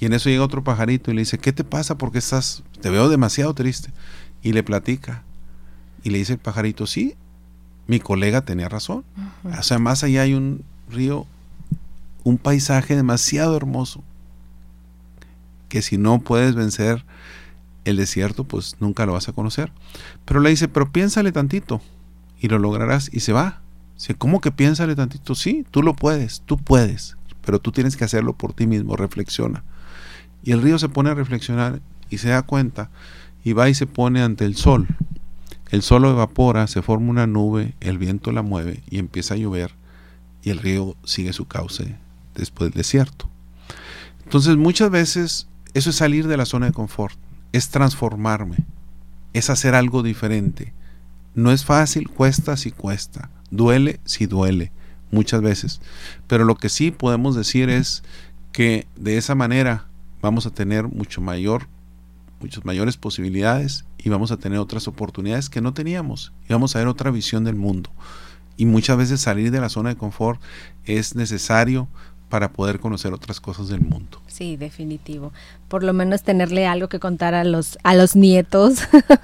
[0.00, 1.98] Y en eso llega otro pajarito y le dice, ¿qué te pasa?
[1.98, 3.92] Porque estás, te veo demasiado triste.
[4.42, 5.22] Y le platica.
[6.02, 7.14] Y le dice el pajarito, sí,
[7.90, 9.04] mi colega tenía razón.
[9.42, 11.26] O sea, más allá hay un río,
[12.22, 14.04] un paisaje demasiado hermoso.
[15.68, 17.04] Que si no puedes vencer
[17.84, 19.72] el desierto, pues nunca lo vas a conocer.
[20.24, 21.80] Pero le dice, pero piénsale tantito
[22.40, 23.60] y lo lograrás y se va.
[24.18, 25.34] ¿Cómo que piénsale tantito?
[25.34, 29.64] Sí, tú lo puedes, tú puedes, pero tú tienes que hacerlo por ti mismo, reflexiona.
[30.44, 32.88] Y el río se pone a reflexionar y se da cuenta
[33.42, 34.86] y va y se pone ante el sol.
[35.70, 39.36] El sol lo evapora, se forma una nube, el viento la mueve y empieza a
[39.36, 39.72] llover
[40.42, 41.96] y el río sigue su cauce
[42.34, 43.28] después del desierto.
[44.24, 47.16] Entonces muchas veces eso es salir de la zona de confort,
[47.52, 48.56] es transformarme,
[49.32, 50.72] es hacer algo diferente,
[51.34, 54.72] no es fácil, cuesta si cuesta, duele si duele,
[55.12, 55.80] muchas veces.
[56.26, 58.02] Pero lo que sí podemos decir es
[58.50, 59.86] que de esa manera
[60.20, 61.68] vamos a tener mucho mayor,
[62.40, 66.78] muchas mayores posibilidades y vamos a tener otras oportunidades que no teníamos y vamos a
[66.78, 67.90] ver otra visión del mundo.
[68.56, 70.40] Y muchas veces salir de la zona de confort
[70.84, 71.88] es necesario
[72.30, 74.22] para poder conocer otras cosas del mundo.
[74.28, 75.32] Sí, definitivo.
[75.68, 78.78] Por lo menos tenerle algo que contar a los a los nietos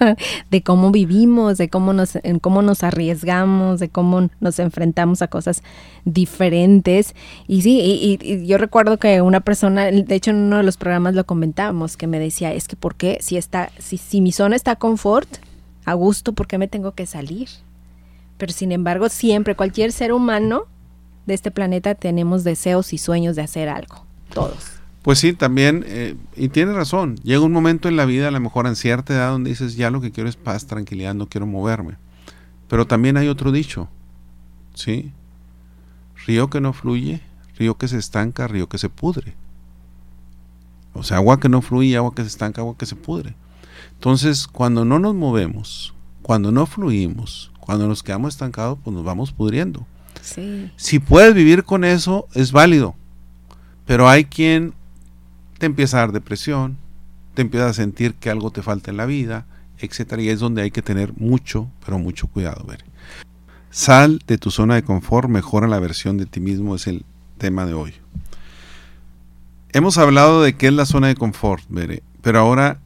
[0.50, 5.28] de cómo vivimos, de cómo nos en cómo nos arriesgamos, de cómo nos enfrentamos a
[5.28, 5.62] cosas
[6.04, 7.14] diferentes.
[7.46, 11.14] Y sí, y, yo recuerdo que una persona, de hecho en uno de los programas
[11.14, 14.56] lo comentábamos, que me decía, es que ¿por qué si está si si mi zona
[14.56, 15.28] está confort,
[15.84, 17.48] a gusto, ¿por qué me tengo que salir?
[18.36, 20.66] Pero sin embargo, siempre cualquier ser humano
[21.26, 24.76] de este planeta tenemos deseos y sueños de hacer algo, todos.
[25.02, 28.40] Pues sí, también, eh, y tiene razón, llega un momento en la vida, a lo
[28.40, 31.46] mejor en cierta edad, donde dices, ya lo que quiero es paz, tranquilidad, no quiero
[31.46, 31.96] moverme.
[32.68, 33.88] Pero también hay otro dicho,
[34.74, 35.12] ¿sí?
[36.26, 37.20] Río que no fluye,
[37.56, 39.34] río que se estanca, río que se pudre.
[40.92, 43.36] O sea, agua que no fluye, agua que se estanca, agua que se pudre.
[43.92, 49.32] Entonces, cuando no nos movemos, cuando no fluimos, cuando nos quedamos estancados, pues nos vamos
[49.32, 49.86] pudriendo.
[50.76, 52.94] Si puedes vivir con eso, es válido.
[53.86, 54.74] Pero hay quien
[55.58, 56.76] te empieza a dar depresión,
[57.34, 59.46] te empieza a sentir que algo te falta en la vida,
[59.78, 62.66] etcétera, y es donde hay que tener mucho, pero mucho cuidado.
[63.70, 67.04] Sal de tu zona de confort, mejora la versión de ti mismo, es el
[67.38, 67.94] tema de hoy.
[69.72, 72.80] Hemos hablado de qué es la zona de confort, Bere, pero ahora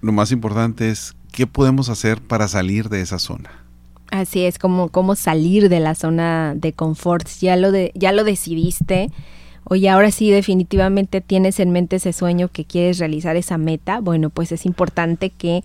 [0.00, 3.65] lo más importante es qué podemos hacer para salir de esa zona.
[4.10, 7.26] Así es, como cómo salir de la zona de confort.
[7.40, 9.10] Ya lo de, ya lo decidiste,
[9.64, 14.30] oye, ahora sí definitivamente tienes en mente ese sueño que quieres realizar esa meta, bueno,
[14.30, 15.64] pues es importante que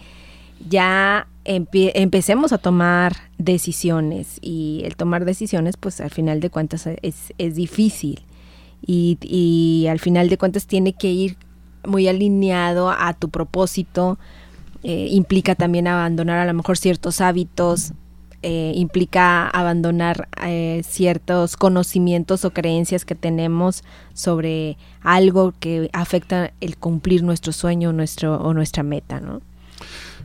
[0.67, 4.37] ya empecemos a tomar decisiones.
[4.41, 8.21] Y el tomar decisiones pues al final de cuentas es, es difícil.
[8.83, 11.37] Y, y, al final de cuentas tiene que ir
[11.85, 14.17] muy alineado a tu propósito,
[14.81, 17.93] eh, implica también abandonar a lo mejor ciertos hábitos,
[18.43, 26.77] eh, implica abandonar eh, ciertos conocimientos o creencias que tenemos sobre algo que afecta el
[26.77, 29.41] cumplir nuestro sueño nuestro, o nuestra meta, ¿no?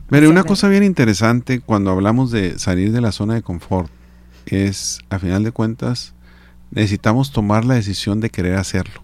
[0.09, 3.91] Mire, una cosa bien interesante cuando hablamos de salir de la zona de confort
[4.45, 6.13] es, a final de cuentas,
[6.71, 9.01] necesitamos tomar la decisión de querer hacerlo.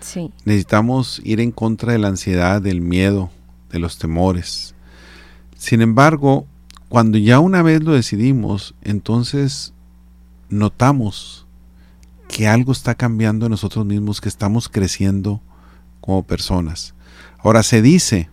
[0.00, 0.32] Sí.
[0.44, 3.30] Necesitamos ir en contra de la ansiedad, del miedo,
[3.70, 4.74] de los temores.
[5.56, 6.46] Sin embargo,
[6.88, 9.72] cuando ya una vez lo decidimos, entonces
[10.48, 11.46] notamos
[12.28, 15.40] que algo está cambiando en nosotros mismos, que estamos creciendo
[16.00, 16.94] como personas.
[17.38, 18.28] Ahora se dice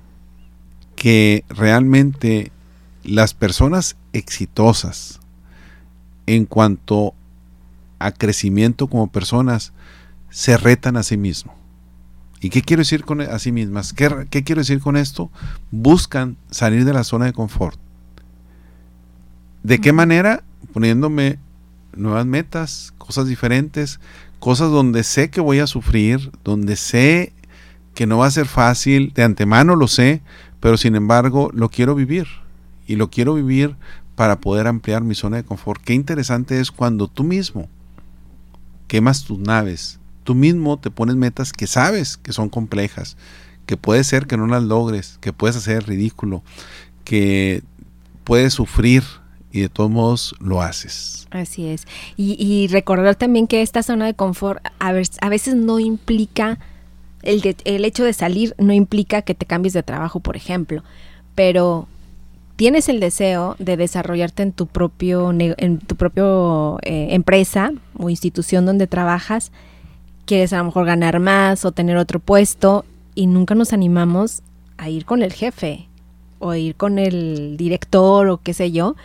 [0.95, 2.51] que realmente
[3.03, 5.19] las personas exitosas
[6.25, 7.13] en cuanto
[7.99, 9.73] a crecimiento como personas
[10.29, 11.55] se retan a sí mismos.
[12.39, 13.93] ¿Y qué quiero decir con a sí mismas?
[13.93, 15.31] ¿Qué, ¿Qué quiero decir con esto?
[15.71, 17.82] Buscan salir de la zona de confort
[19.63, 20.43] ¿De qué manera?
[20.73, 21.39] Poniéndome
[21.95, 24.01] nuevas metas, cosas diferentes,
[24.39, 27.31] cosas donde sé que voy a sufrir, donde sé
[27.95, 30.21] que no va a ser fácil, de antemano lo sé,
[30.59, 32.27] pero sin embargo lo quiero vivir.
[32.87, 33.77] Y lo quiero vivir
[34.15, 35.81] para poder ampliar mi zona de confort.
[35.81, 37.69] Qué interesante es cuando tú mismo
[38.87, 43.15] quemas tus naves, tú mismo te pones metas que sabes que son complejas,
[43.65, 46.43] que puede ser que no las logres, que puedes hacer ridículo,
[47.05, 47.63] que
[48.25, 49.03] puedes sufrir
[49.53, 51.27] y de todos modos lo haces.
[51.29, 51.85] Así es.
[52.17, 56.57] Y, recordar también que esta zona de confort a, a veces no implica,
[57.21, 60.83] el, el hecho de salir no implica que te cambies de trabajo, por ejemplo,
[61.35, 61.87] pero
[62.55, 68.65] tienes el deseo de desarrollarte en tu propio en tu propio eh, empresa o institución
[68.65, 69.51] donde trabajas,
[70.25, 74.41] quieres a lo mejor ganar más o tener otro puesto y nunca nos animamos
[74.77, 75.87] a ir con el jefe
[76.39, 78.95] o ir con el director o qué sé yo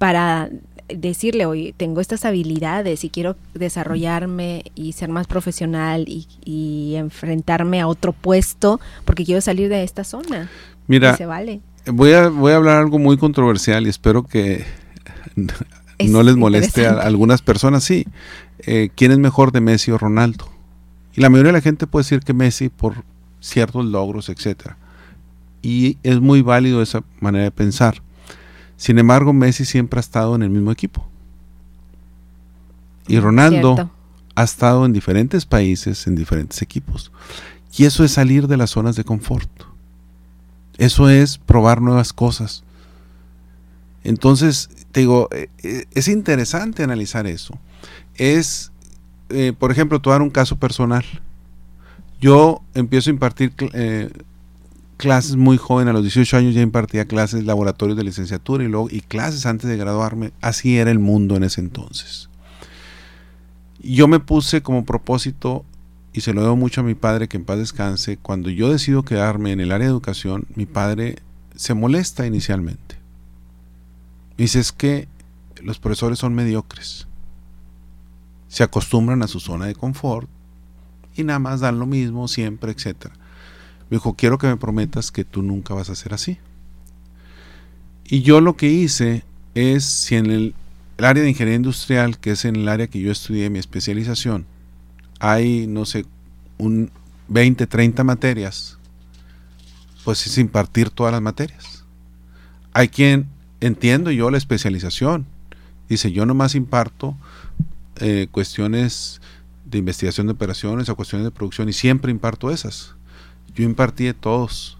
[0.00, 0.48] para
[0.88, 7.86] decirle, oye, tengo estas habilidades y quiero desarrollarme y ser más profesional y, enfrentarme a
[7.86, 10.48] otro puesto porque quiero salir de esta zona.
[10.86, 11.60] Mira, se vale.
[11.84, 14.64] voy, a, voy a hablar algo muy controversial y espero que
[16.08, 17.84] no les moleste a algunas personas.
[17.84, 18.06] Sí,
[18.60, 20.48] eh, ¿quién es mejor de Messi o Ronaldo?
[21.14, 23.04] Y la mayoría de la gente puede decir que Messi por
[23.40, 24.78] ciertos logros, etcétera.
[25.60, 28.02] Y es muy válido esa manera de pensar.
[28.80, 31.06] Sin embargo, Messi siempre ha estado en el mismo equipo.
[33.06, 33.90] Y Ronaldo
[34.34, 37.12] ha estado en diferentes países, en diferentes equipos.
[37.76, 39.50] Y eso es salir de las zonas de confort.
[40.78, 42.64] Eso es probar nuevas cosas.
[44.02, 47.58] Entonces, te digo, eh, eh, es interesante analizar eso.
[48.14, 48.72] Es,
[49.28, 51.04] eh, por ejemplo, tomar un caso personal.
[52.18, 53.52] Yo empiezo a impartir
[55.00, 58.88] clases muy joven, a los 18 años ya impartía clases, laboratorios de licenciatura y luego
[58.90, 60.32] y clases antes de graduarme.
[60.42, 62.28] Así era el mundo en ese entonces.
[63.82, 65.64] Yo me puse como propósito
[66.12, 69.02] y se lo debo mucho a mi padre que en paz descanse, cuando yo decido
[69.02, 71.16] quedarme en el área de educación, mi padre
[71.56, 72.96] se molesta inicialmente.
[74.36, 75.08] Dice es que
[75.62, 77.06] los profesores son mediocres.
[78.48, 80.28] Se acostumbran a su zona de confort
[81.16, 83.14] y nada más dan lo mismo siempre, etcétera.
[83.90, 86.38] Me dijo, quiero que me prometas que tú nunca vas a ser así.
[88.04, 89.24] Y yo lo que hice
[89.54, 90.54] es, si en el,
[90.98, 94.46] área de ingeniería industrial, que es en el área que yo estudié mi especialización,
[95.18, 96.06] hay, no sé,
[96.58, 96.90] un
[97.28, 98.78] 20, 30 materias,
[100.04, 101.84] pues es impartir todas las materias.
[102.72, 103.28] Hay quien,
[103.60, 105.26] entiendo yo la especialización,
[105.88, 107.16] dice, yo nomás imparto
[107.96, 109.20] eh, cuestiones
[109.64, 112.94] de investigación de operaciones o cuestiones de producción y siempre imparto esas.
[113.54, 114.78] Yo impartí de todos.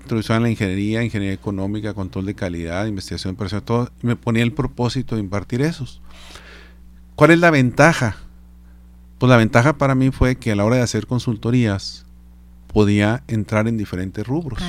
[0.00, 3.90] Introducción en la ingeniería, ingeniería económica, control de calidad, investigación de operaciones, todo.
[4.02, 6.00] Me ponía el propósito de impartir esos.
[7.14, 8.16] ¿Cuál es la ventaja?
[9.18, 12.04] Pues la ventaja para mí fue que a la hora de hacer consultorías
[12.72, 14.60] podía entrar en diferentes rubros.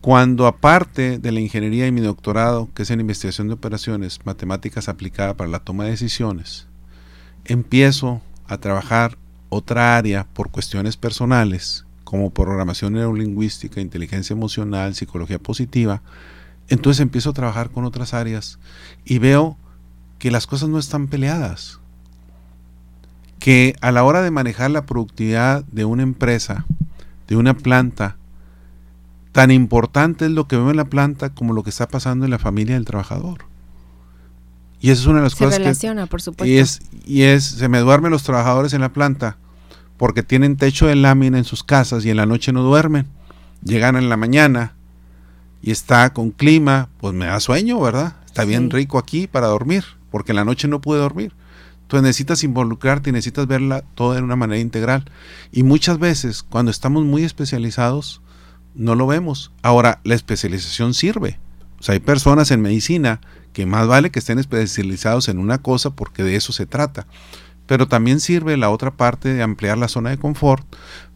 [0.00, 4.88] Cuando aparte de la ingeniería y mi doctorado, que es en investigación de operaciones, matemáticas
[4.88, 6.66] aplicadas para la toma de decisiones,
[7.44, 9.16] empiezo a trabajar
[9.48, 11.83] otra área por cuestiones personales,
[12.14, 16.00] como programación neurolingüística, inteligencia emocional, psicología positiva,
[16.68, 18.60] entonces empiezo a trabajar con otras áreas
[19.04, 19.56] y veo
[20.20, 21.80] que las cosas no están peleadas.
[23.40, 26.66] Que a la hora de manejar la productividad de una empresa,
[27.26, 28.16] de una planta,
[29.32, 32.30] tan importante es lo que veo en la planta como lo que está pasando en
[32.30, 33.46] la familia del trabajador.
[34.80, 36.46] Y esa es una de las se cosas relaciona, por supuesto.
[36.46, 39.36] Y es, y es, se me duermen los trabajadores en la planta
[39.96, 43.06] porque tienen techo de lámina en sus casas y en la noche no duermen.
[43.62, 44.74] Llegan en la mañana
[45.62, 48.16] y está con clima, pues me da sueño, ¿verdad?
[48.26, 51.32] Está bien rico aquí para dormir, porque en la noche no pude dormir.
[51.82, 55.04] Entonces necesitas involucrarte y necesitas verla toda de una manera integral.
[55.52, 58.20] Y muchas veces, cuando estamos muy especializados,
[58.74, 59.52] no lo vemos.
[59.62, 61.38] Ahora, la especialización sirve.
[61.78, 63.20] O sea, hay personas en medicina
[63.52, 67.06] que más vale que estén especializados en una cosa porque de eso se trata.
[67.66, 70.66] Pero también sirve la otra parte de ampliar la zona de confort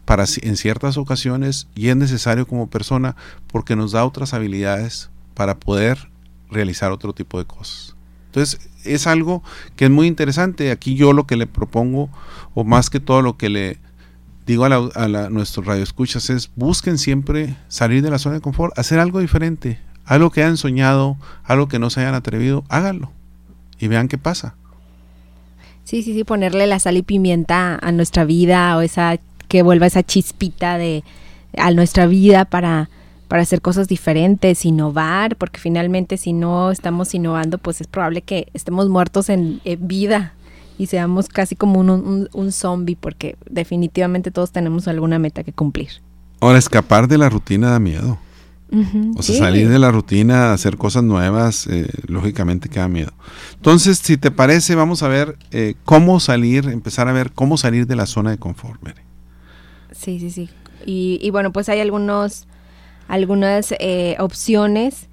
[0.05, 3.15] para en ciertas ocasiones y es necesario como persona
[3.47, 6.09] porque nos da otras habilidades para poder
[6.49, 7.95] realizar otro tipo de cosas.
[8.25, 9.43] Entonces es algo
[9.75, 10.71] que es muy interesante.
[10.71, 12.09] Aquí yo lo que le propongo,
[12.53, 13.77] o más que todo lo que le
[14.45, 18.77] digo a, la, a nuestros radioescuchas es busquen siempre salir de la zona de confort,
[18.79, 23.11] hacer algo diferente, algo que hayan soñado, algo que no se hayan atrevido, háganlo
[23.79, 24.55] y vean qué pasa.
[25.89, 29.87] Sí, sí, sí, ponerle la sal y pimienta a nuestra vida o esa que vuelva
[29.87, 31.03] esa chispita de
[31.57, 32.91] a nuestra vida para
[33.27, 38.49] para hacer cosas diferentes, innovar, porque finalmente si no estamos innovando, pues es probable que
[38.53, 40.33] estemos muertos en, vida
[40.77, 45.89] y seamos casi como un, un zombie, porque definitivamente todos tenemos alguna meta que cumplir.
[46.39, 48.19] Ahora, escapar de la rutina da miedo
[49.15, 53.11] o sea, salir de la rutina, hacer cosas nuevas, eh, lógicamente que da miedo.
[53.55, 57.87] Entonces, si te parece, vamos a ver eh, cómo salir, empezar a ver cómo salir
[57.87, 58.81] de la zona de confort.
[59.91, 60.49] Sí, sí, sí.
[60.85, 62.47] Y, bueno, pues hay algunos,
[63.07, 65.07] algunas eh, opciones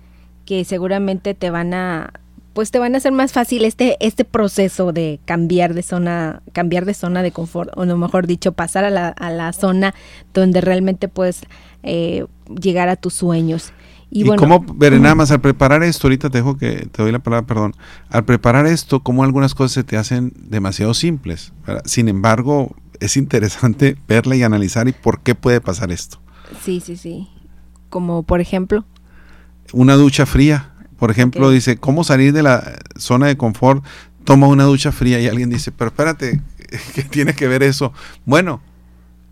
[0.45, 2.13] que seguramente te van a
[2.53, 6.87] pues te van a hacer más fácil este este proceso de cambiar de zona cambiar
[6.87, 9.95] de zona de confort o no mejor dicho pasar a la, a la zona
[10.33, 11.43] donde realmente puedes
[11.87, 12.27] eh,
[12.61, 13.73] llegar a tus sueños.
[14.11, 17.11] Y, bueno, cómo, ver, nada más al preparar esto, ahorita te dejo que te doy
[17.11, 17.75] la palabra, perdón,
[18.09, 21.53] al preparar esto, cómo algunas cosas se te hacen demasiado simples.
[21.85, 26.21] Sin embargo, es interesante verla y analizar y por qué puede pasar esto.
[26.63, 27.29] Sí, sí, sí.
[27.89, 28.85] Como por ejemplo.
[29.73, 30.73] Una ducha fría.
[30.99, 33.85] Por ejemplo, dice, ¿cómo salir de la zona de confort?
[34.25, 36.41] Toma una ducha fría y alguien dice, pero espérate,
[36.95, 37.93] ¿qué tiene que ver eso?
[38.25, 38.63] Bueno,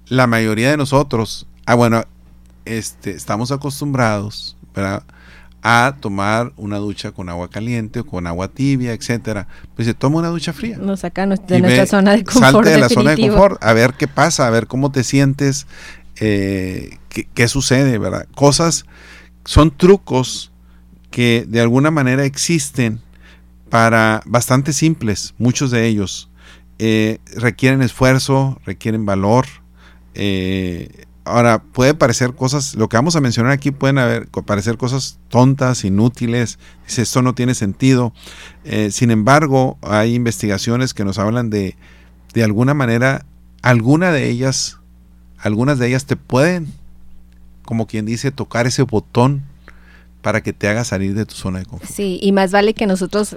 [0.09, 2.05] la mayoría de nosotros, ah, bueno,
[2.65, 4.57] este, estamos acostumbrados
[5.63, 9.49] a tomar una ducha con agua caliente o con agua tibia, etcétera.
[9.75, 10.77] Pues se toma una ducha fría.
[10.77, 12.53] Nos saca de nuestra zona de confort.
[12.53, 15.67] Salte de la zona de confort, a ver qué pasa, a ver cómo te sientes,
[16.17, 18.27] eh, qué, qué, sucede, ¿verdad?
[18.35, 18.85] Cosas,
[19.45, 20.53] son trucos
[21.11, 23.01] que de alguna manera existen
[23.71, 26.29] para bastante simples, muchos de ellos.
[26.79, 29.47] Eh, requieren esfuerzo, requieren valor,
[30.15, 35.19] eh, Ahora, puede parecer cosas, lo que vamos a mencionar aquí pueden haber, parecer cosas
[35.29, 38.13] tontas, inútiles, dice esto no tiene sentido.
[38.65, 41.77] Eh, sin embargo, hay investigaciones que nos hablan de,
[42.35, 43.25] de alguna manera,
[43.63, 44.79] alguna de ellas,
[45.39, 46.73] algunas de ellas te pueden,
[47.65, 49.45] como quien dice, tocar ese botón
[50.25, 51.93] para que te haga salir de tu zona de confort.
[51.93, 53.37] Sí, y más vale que nosotros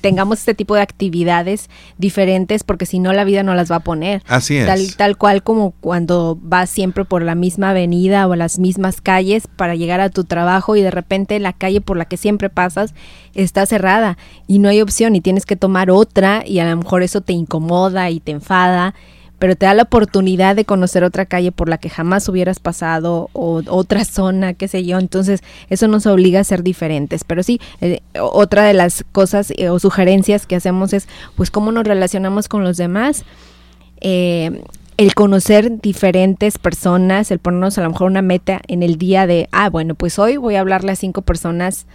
[0.00, 3.80] tengamos este tipo de actividades diferentes porque si no la vida no las va a
[3.80, 4.20] poner.
[4.26, 4.66] Así es.
[4.66, 9.46] Tal, tal cual como cuando vas siempre por la misma avenida o las mismas calles
[9.46, 12.92] para llegar a tu trabajo y de repente la calle por la que siempre pasas
[13.34, 17.04] está cerrada y no hay opción y tienes que tomar otra y a lo mejor
[17.04, 18.96] eso te incomoda y te enfada
[19.40, 23.30] pero te da la oportunidad de conocer otra calle por la que jamás hubieras pasado
[23.32, 24.98] o otra zona, qué sé yo.
[24.98, 27.24] Entonces, eso nos obliga a ser diferentes.
[27.24, 31.72] Pero sí, eh, otra de las cosas eh, o sugerencias que hacemos es, pues, cómo
[31.72, 33.24] nos relacionamos con los demás.
[34.02, 34.62] Eh,
[34.98, 39.48] el conocer diferentes personas, el ponernos a lo mejor una meta en el día de,
[39.52, 41.86] ah, bueno, pues hoy voy a hablarle a cinco personas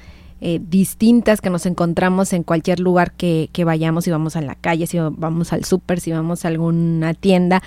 [0.48, 4.86] eh, distintas que nos encontramos en cualquier lugar que, vayamos, si vamos a la calle,
[4.86, 7.64] si vamos al súper, si vamos a alguna tienda,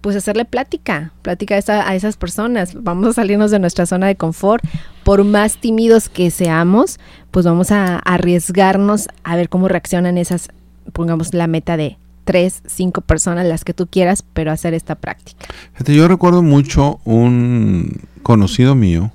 [0.00, 2.74] pues hacerle plática, plática a, a, esas personas.
[2.82, 4.64] Vamos a salirnos de nuestra zona de confort.
[5.04, 6.98] Por más tímidos que seamos,
[7.30, 10.48] pues vamos a arriesgarnos a ver cómo reaccionan esas,
[10.92, 15.46] pongamos la meta de tres, cinco personas, las que tú quieras, pero hacer esta práctica.
[15.86, 19.12] Yo recuerdo mucho un conocido mío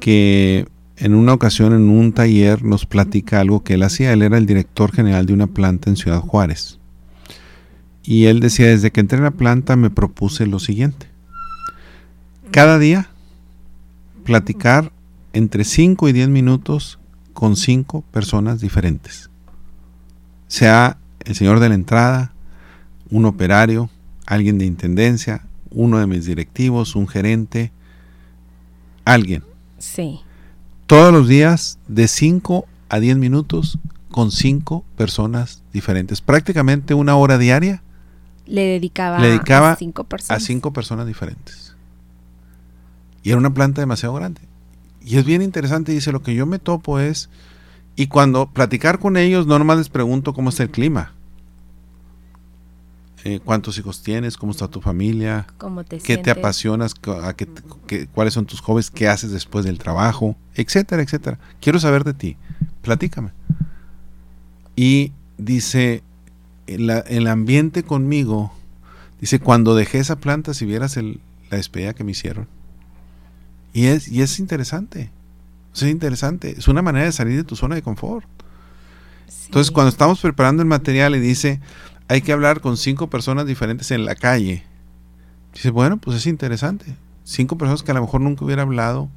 [0.00, 0.68] que
[1.00, 4.12] en una ocasión en un taller nos platica algo que él hacía.
[4.12, 6.78] Él era el director general de una planta en Ciudad Juárez.
[8.02, 11.06] Y él decía, desde que entré en la planta me propuse lo siguiente.
[12.50, 13.10] Cada día
[14.24, 14.92] platicar
[15.32, 16.98] entre 5 y 10 minutos
[17.32, 19.30] con cinco personas diferentes.
[20.48, 22.32] Sea el señor de la entrada,
[23.10, 23.90] un operario,
[24.26, 27.70] alguien de intendencia, uno de mis directivos, un gerente,
[29.04, 29.44] alguien.
[29.78, 30.20] Sí.
[30.88, 33.78] Todos los días de 5 a 10 minutos
[34.10, 36.22] con cinco personas diferentes.
[36.22, 37.82] Prácticamente una hora diaria.
[38.46, 40.42] Le dedicaba, le dedicaba a, cinco personas.
[40.42, 41.76] a cinco personas diferentes.
[43.22, 44.40] Y era una planta demasiado grande.
[45.04, 47.28] Y es bien interesante, dice, lo que yo me topo es,
[47.94, 51.12] y cuando platicar con ellos, no nomás les pregunto cómo está el clima.
[53.24, 56.24] Eh, cuántos hijos tienes, cómo está tu familia, ¿Cómo te qué sientes?
[56.24, 57.48] te apasionas, a qué,
[57.86, 61.38] qué, cuáles son tus hobbies, qué haces después del trabajo, etcétera, etcétera.
[61.60, 62.36] Quiero saber de ti,
[62.82, 63.30] platícame.
[64.76, 66.04] Y dice,
[66.68, 68.52] el, el ambiente conmigo,
[69.20, 72.46] dice, cuando dejé esa planta, si vieras el, la despedida que me hicieron.
[73.72, 75.10] Y es, y es interesante,
[75.74, 78.26] es interesante, es una manera de salir de tu zona de confort.
[79.26, 79.46] Sí.
[79.46, 81.60] Entonces, cuando estamos preparando el material y dice,
[82.08, 84.64] hay que hablar con cinco personas diferentes en la calle.
[85.52, 86.86] Dice, bueno, pues es interesante.
[87.24, 89.08] Cinco personas que a lo mejor nunca hubiera hablado.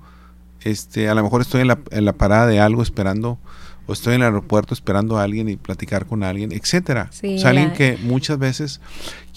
[0.61, 3.39] Este, a lo mejor estoy en la, en la parada de algo esperando,
[3.87, 7.07] o estoy en el aeropuerto esperando a alguien y platicar con alguien, etcétera.
[7.11, 8.79] Sí, o sea, alguien que muchas veces.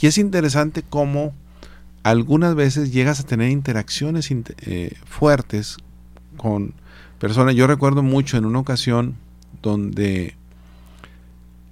[0.01, 1.33] Y es interesante cómo
[2.03, 5.79] algunas veces llegas a tener interacciones int- eh, fuertes
[6.37, 6.75] con
[7.19, 7.55] personas.
[7.55, 9.15] Yo recuerdo mucho en una ocasión
[9.63, 10.37] donde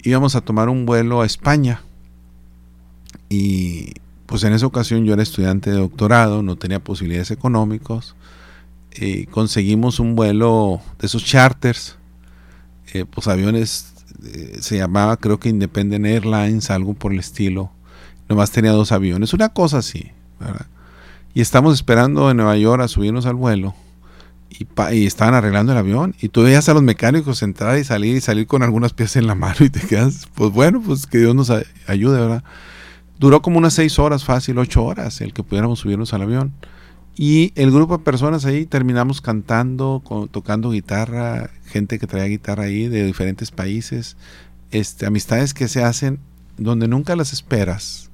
[0.03, 1.81] íbamos a tomar un vuelo a España.
[3.29, 3.93] Y
[4.25, 8.15] pues en esa ocasión yo era estudiante de doctorado, no tenía posibilidades económicos
[8.95, 11.97] y conseguimos un vuelo de esos charters,
[12.93, 13.93] eh, pues aviones,
[14.23, 17.71] eh, se llamaba creo que Independent Airlines, algo por el estilo,
[18.29, 20.67] nomás tenía dos aviones, una cosa así, ¿verdad?
[21.33, 23.73] Y estamos esperando en Nueva York a subirnos al vuelo
[24.59, 28.21] y, estaban arreglando el avión y tú veías a los mecánicos entrar y salir y
[28.21, 31.35] salir con algunas piezas en la mano y te quedas, pues bueno, pues que Dios
[31.35, 31.51] nos
[31.87, 32.43] ayude, ¿verdad?
[33.19, 36.53] Duró como unas seis horas, fácil, ocho horas el que pudiéramos subirnos al avión.
[37.15, 42.63] Y el grupo de personas ahí terminamos cantando, co- tocando guitarra, gente que traía guitarra
[42.63, 44.17] ahí de diferentes países,
[44.71, 46.19] este, amistades que se hacen
[46.57, 48.09] donde nunca las esperas,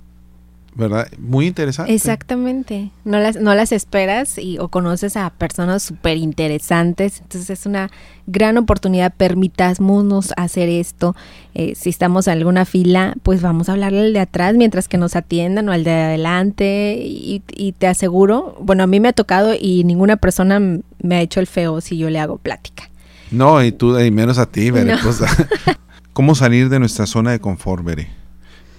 [0.79, 1.07] ¿verdad?
[1.19, 1.93] Muy interesante.
[1.93, 2.89] Exactamente.
[3.05, 7.19] No las, no las esperas y, o conoces a personas súper interesantes.
[7.21, 7.91] Entonces es una
[8.25, 9.13] gran oportunidad.
[9.15, 11.15] Permitámonos hacer esto.
[11.53, 14.97] Eh, si estamos en alguna fila, pues vamos a hablarle al de atrás mientras que
[14.97, 16.97] nos atiendan o al de adelante.
[17.05, 21.21] Y, y te aseguro, bueno, a mí me ha tocado y ninguna persona me ha
[21.21, 22.89] hecho el feo si yo le hago plática.
[23.31, 24.93] No, y tú, y menos a ti, Bere.
[24.93, 24.97] No.
[25.03, 25.21] pues,
[26.13, 28.18] ¿Cómo salir de nuestra zona de confort, Bere?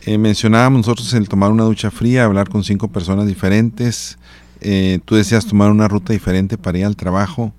[0.06, 4.18] Eh, mencionábamos nosotros el tomar una ducha fría, hablar con cinco personas diferentes.
[4.60, 7.52] Eh, tú decías tomar una ruta diferente para ir al trabajo.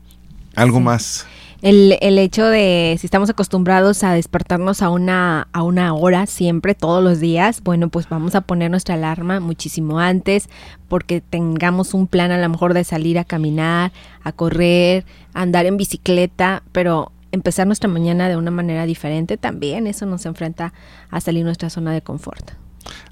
[0.56, 0.84] Algo Sí.
[0.84, 1.26] más.
[1.62, 6.74] El, el hecho de si estamos acostumbrados a despertarnos a una, a una hora siempre,
[6.74, 10.50] todos los días, bueno, pues vamos a poner nuestra alarma muchísimo antes
[10.88, 13.92] porque tengamos un plan a lo mejor de salir a caminar,
[14.24, 19.88] a correr, a andar en bicicleta, pero empezar nuestra mañana de una manera diferente también,
[19.88, 20.74] eso nos enfrenta
[21.10, 22.52] a salir de nuestra zona de confort.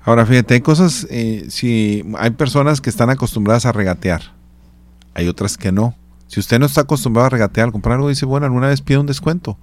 [0.03, 4.21] Ahora, fíjate, hay cosas, eh, si hay personas que están acostumbradas a regatear,
[5.13, 5.95] hay otras que no.
[6.27, 8.97] Si usted no está acostumbrado a regatear, al comprar algo, dice, bueno, alguna vez pide
[8.97, 9.57] un descuento.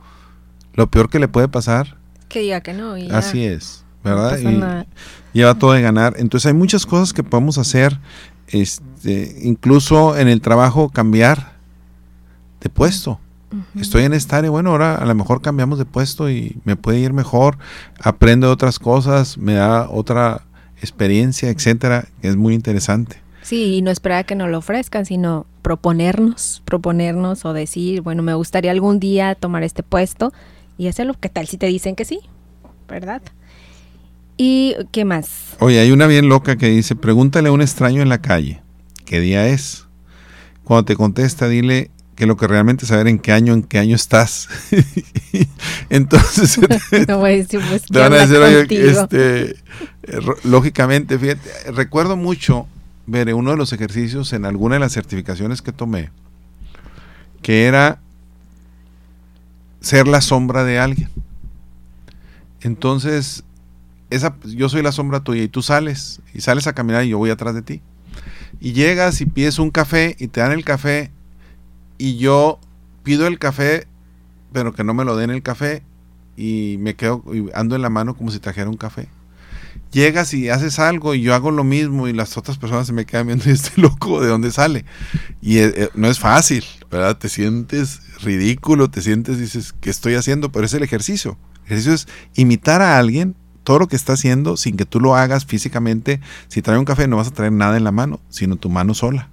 [0.75, 1.97] Lo peor que le puede pasar,
[2.29, 2.97] Que diga que no.
[2.99, 4.39] y así es, ¿verdad?
[4.39, 6.15] Y lleva todo de ganar.
[6.19, 7.99] Entonces hay muchas cosas que podemos hacer,
[8.49, 11.53] este, incluso en el trabajo cambiar
[12.61, 13.21] de puesto.
[13.79, 16.99] Estoy en esta área, bueno, ahora a lo mejor cambiamos de puesto y me puede
[16.99, 17.59] ir mejor,
[18.01, 20.43] aprendo otras cosas, me da otra
[20.81, 23.23] experiencia, etcétera, que es muy interesante.
[23.43, 28.25] Sí, y no esperar a que nos lo ofrezcan, sino proponernos, proponernos o decir, bueno,
[28.25, 30.33] me gustaría algún día tomar este puesto
[30.77, 31.15] y hacerlo.
[31.19, 32.21] ¿Qué tal si te dicen que sí?
[32.89, 33.23] ¿Verdad?
[34.37, 35.57] ¿Y qué más?
[35.61, 38.61] Oye, hay una bien loca que dice, pregúntale a un extraño en la calle,
[39.05, 39.87] ¿qué día es?
[40.65, 43.95] Cuando te contesta, dile que lo que realmente saber en qué año, en qué año
[43.95, 44.49] estás.
[45.91, 46.59] Entonces,
[47.09, 49.57] no voy a decir, pues, te van a decir, oye, este,
[50.43, 52.67] lógicamente, fíjate, recuerdo mucho
[53.07, 56.11] ver uno de los ejercicios en alguna de las certificaciones que tomé,
[57.43, 58.01] que era
[59.81, 61.11] ser la sombra de alguien.
[62.63, 63.45] Entonces,
[64.09, 67.19] esa, yo soy la sombra tuya y tú sales y sales a caminar y yo
[67.19, 67.83] voy atrás de ti.
[68.59, 71.11] Y llegas y pides un café y te dan el café
[71.99, 72.59] y yo
[73.03, 73.87] pido el café,
[74.53, 75.83] pero que no me lo den el café
[76.37, 79.09] y me quedo y ando en la mano como si trajera un café.
[79.93, 83.07] Llegas y haces algo y yo hago lo mismo y las otras personas se me
[83.07, 84.85] quedan viendo y este loco de dónde sale.
[85.41, 87.17] Y eh, eh, no es fácil, ¿verdad?
[87.17, 90.51] Te sientes ridículo, te sientes, dices, ¿qué estoy haciendo?
[90.53, 91.39] Pero es el ejercicio.
[91.67, 95.17] El ejercicio es imitar a alguien todo lo que está haciendo sin que tú lo
[95.17, 96.21] hagas físicamente.
[96.49, 98.95] Si trae un café no vas a traer nada en la mano, sino tu mano
[98.95, 99.29] sola.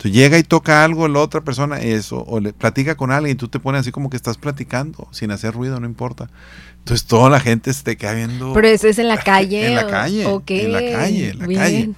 [0.00, 3.38] Entonces llega y toca algo la otra persona, eso, o le platica con alguien y
[3.38, 6.30] tú te pones así como que estás platicando, sin hacer ruido, no importa.
[6.78, 8.54] Entonces toda la gente se te queda viendo.
[8.54, 9.66] Pero eso es en la calle.
[9.66, 10.22] en la calle.
[10.22, 11.90] En la calle, en la calle.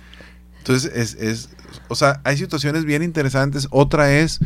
[0.59, 1.51] Entonces es, es,
[1.87, 3.69] o sea, hay situaciones bien interesantes.
[3.71, 4.41] Otra es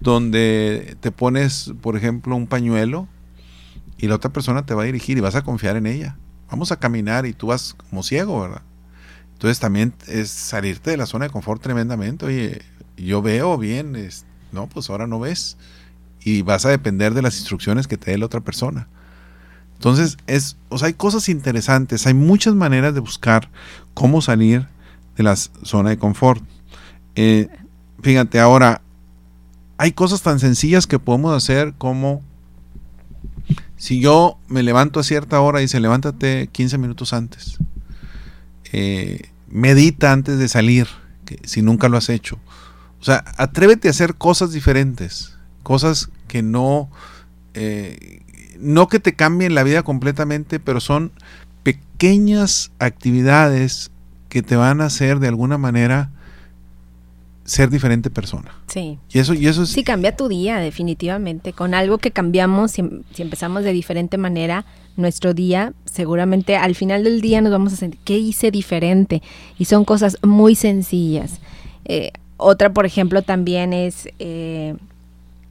[0.00, 3.08] donde te pones, por ejemplo, un pañuelo
[3.96, 6.18] y la otra persona te va a dirigir y vas a confiar en ella.
[6.50, 8.60] Vamos a caminar y tú vas como ciego, ¿verdad?
[9.32, 12.26] Entonces también es salirte de la zona de confort tremendamente.
[12.26, 12.60] Oye,
[13.04, 13.96] yo veo bien,
[14.52, 15.56] no, pues ahora no ves.
[16.20, 18.88] Y vas a depender de las instrucciones que te dé la otra persona.
[19.74, 23.48] Entonces, es, o sea, hay cosas interesantes, hay muchas maneras de buscar
[23.94, 24.66] cómo salir
[25.16, 26.42] de la zona de confort.
[27.14, 27.48] Eh,
[28.02, 28.82] fíjate, ahora,
[29.76, 32.22] hay cosas tan sencillas que podemos hacer como
[33.76, 37.58] si yo me levanto a cierta hora y dice levántate 15 minutos antes,
[38.72, 40.88] eh, medita antes de salir,
[41.24, 42.40] que, si nunca lo has hecho.
[43.00, 46.90] O sea, atrévete a hacer cosas diferentes, cosas que no,
[47.54, 48.22] eh,
[48.58, 51.12] no que te cambien la vida completamente, pero son
[51.62, 53.90] pequeñas actividades
[54.28, 56.10] que te van a hacer de alguna manera
[57.48, 58.52] ser diferente persona.
[58.66, 58.98] Sí.
[59.10, 59.70] Y eso, y eso es...
[59.70, 61.54] Sí, cambia tu día, definitivamente.
[61.54, 62.82] Con algo que cambiamos, si,
[63.16, 68.00] empezamos de diferente manera, nuestro día, seguramente al final del día nos vamos a sentir,
[68.04, 69.22] ¿qué hice diferente?
[69.58, 71.40] Y son cosas muy sencillas.
[71.86, 74.74] Eh, otra, por ejemplo, también es eh,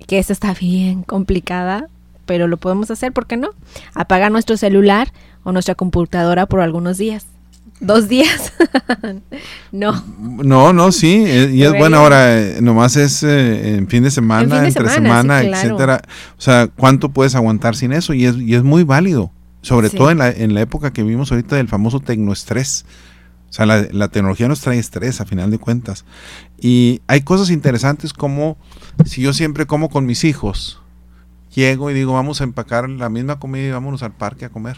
[0.07, 1.87] que esta está bien complicada,
[2.25, 3.51] pero lo podemos hacer, ¿por qué no?
[3.93, 5.13] Apagar nuestro celular
[5.43, 7.27] o nuestra computadora por algunos días
[7.79, 8.53] dos días.
[9.71, 10.03] no.
[10.19, 11.23] No, no, sí.
[11.25, 15.41] Eh, y es bueno ahora, eh, nomás es eh, en fin de semana, entre semana,
[15.41, 16.01] etcétera.
[16.37, 18.13] O sea, ¿cuánto puedes aguantar sin eso?
[18.13, 19.31] Y es, y es muy válido.
[19.61, 22.85] Sobre todo en la, en la época que vivimos ahorita del famoso tecnoestrés.
[23.49, 26.05] O sea, la, la, tecnología nos trae estrés a final de cuentas.
[26.59, 28.57] Y hay cosas interesantes como
[29.05, 30.81] si yo siempre como con mis hijos,
[31.53, 34.77] llego y digo, vamos a empacar la misma comida y vámonos al parque a comer.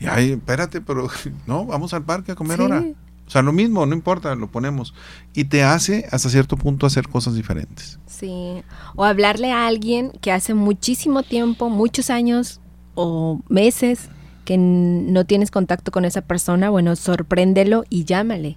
[0.00, 1.08] Y ahí, espérate, pero
[1.46, 2.84] no, vamos al parque a comer ahora.
[3.26, 4.94] O sea, lo mismo, no importa, lo ponemos.
[5.34, 7.98] Y te hace hasta cierto punto hacer cosas diferentes.
[8.06, 8.62] Sí.
[8.94, 12.60] O hablarle a alguien que hace muchísimo tiempo, muchos años
[12.94, 14.10] o meses
[14.46, 18.56] que no tienes contacto con esa persona, bueno, sorpréndelo y llámale.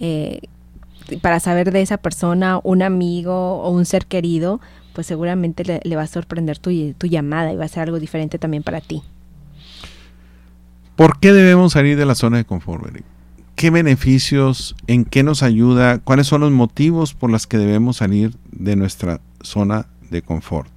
[0.00, 0.40] Eh,
[1.22, 4.60] para saber de esa persona, un amigo o un ser querido,
[4.92, 8.38] pues seguramente le, va a sorprender tu, tu llamada y va a ser algo diferente
[8.38, 9.02] también para ti.
[10.96, 12.84] ¿Por qué debemos salir de la zona de confort,
[13.54, 18.34] ¿Qué beneficios, en qué nos ayuda, cuáles son los motivos por los que debemos salir
[18.50, 20.68] de nuestra zona de confort?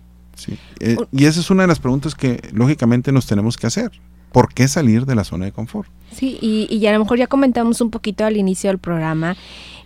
[0.79, 3.91] Eh, y esa es una de las preguntas que lógicamente nos tenemos que hacer.
[4.35, 5.87] ¿Por qué salir de la zona de confort?
[6.11, 9.37] Sí, y, y a lo mejor ya comentamos un poquito al inicio del programa.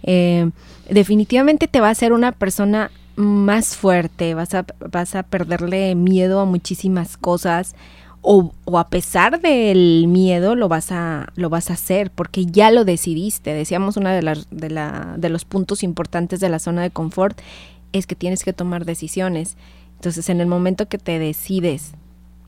[0.01, 0.49] Eh,
[0.89, 6.39] definitivamente te va a hacer una persona más fuerte, vas a, vas a perderle miedo
[6.39, 7.75] a muchísimas cosas
[8.21, 12.85] o, a pesar del miedo lo vas a lo vas a hacer porque ya lo
[12.85, 16.89] decidiste decíamos una de las de, la, de los puntos importantes de la zona de
[16.89, 17.39] confort
[17.93, 19.55] es que tienes que tomar decisiones
[19.95, 21.93] entonces en el momento que te decides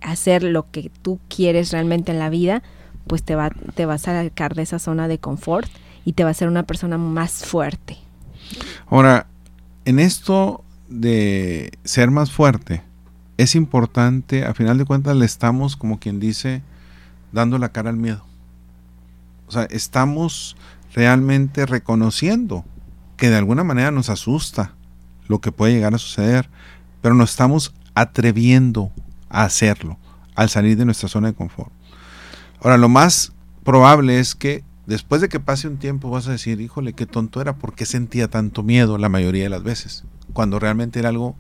[0.02, 2.64] hacer lo que tú quieres realmente en la vida
[3.08, 5.70] pues te va te vas a sacar de esa zona de confort
[6.06, 7.98] y te va a hacer una persona más fuerte
[8.88, 9.28] ahora
[9.86, 12.84] en esto de ser más fuerte
[13.42, 16.62] es importante, a final de cuentas le estamos, como quien dice,
[17.32, 18.24] dando la cara al miedo.
[19.48, 20.56] O sea, estamos
[20.94, 22.64] realmente reconociendo
[23.18, 24.76] que de alguna manera nos asusta
[25.28, 26.50] lo que puede llegar a suceder,
[27.02, 28.92] pero nos estamos atreviendo
[29.32, 29.98] a hacerlo
[30.36, 31.72] al salir de nuestra zona de confort.
[32.62, 36.62] Ahora, lo más probable es que después de que pase un tiempo vas a decir,
[36.62, 40.04] híjole, qué tonto era, ¿por qué sentía tanto miedo la mayoría de las veces?
[40.34, 41.36] Cuando realmente era algo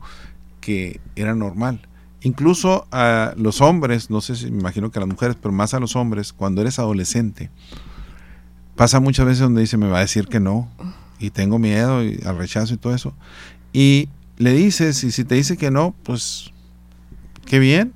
[0.59, 1.87] que era normal.
[2.21, 5.73] Incluso a los hombres, no sé si me imagino que a las mujeres, pero más
[5.73, 7.49] a los hombres, cuando eres adolescente,
[8.75, 10.69] pasa muchas veces donde dice, me va a decir que no,
[11.19, 13.13] y tengo miedo al rechazo y todo eso.
[13.73, 16.51] Y le dices, y si te dice que no, pues
[17.45, 17.93] qué bien.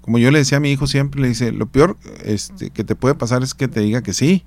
[0.00, 2.94] Como yo le decía a mi hijo siempre, le dice, lo peor este, que te
[2.96, 4.44] puede pasar es que te diga que sí.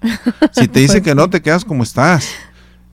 [0.52, 2.28] Si te dice que no, te quedas como estás.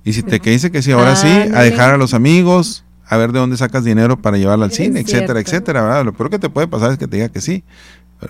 [0.04, 3.32] Y si te dice que sí, ahora sí, a dejar a los amigos, a ver
[3.32, 6.06] de dónde sacas dinero para llevarla al cine, etcétera, etcétera, ¿verdad?
[6.06, 7.64] Lo peor que te puede pasar es que te diga que sí,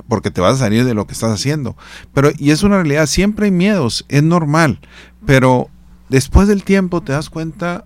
[0.07, 1.77] porque te vas a salir de lo que estás haciendo.
[2.13, 4.79] Pero, y es una realidad, siempre hay miedos, es normal,
[5.25, 5.69] pero
[6.09, 7.85] después del tiempo te das cuenta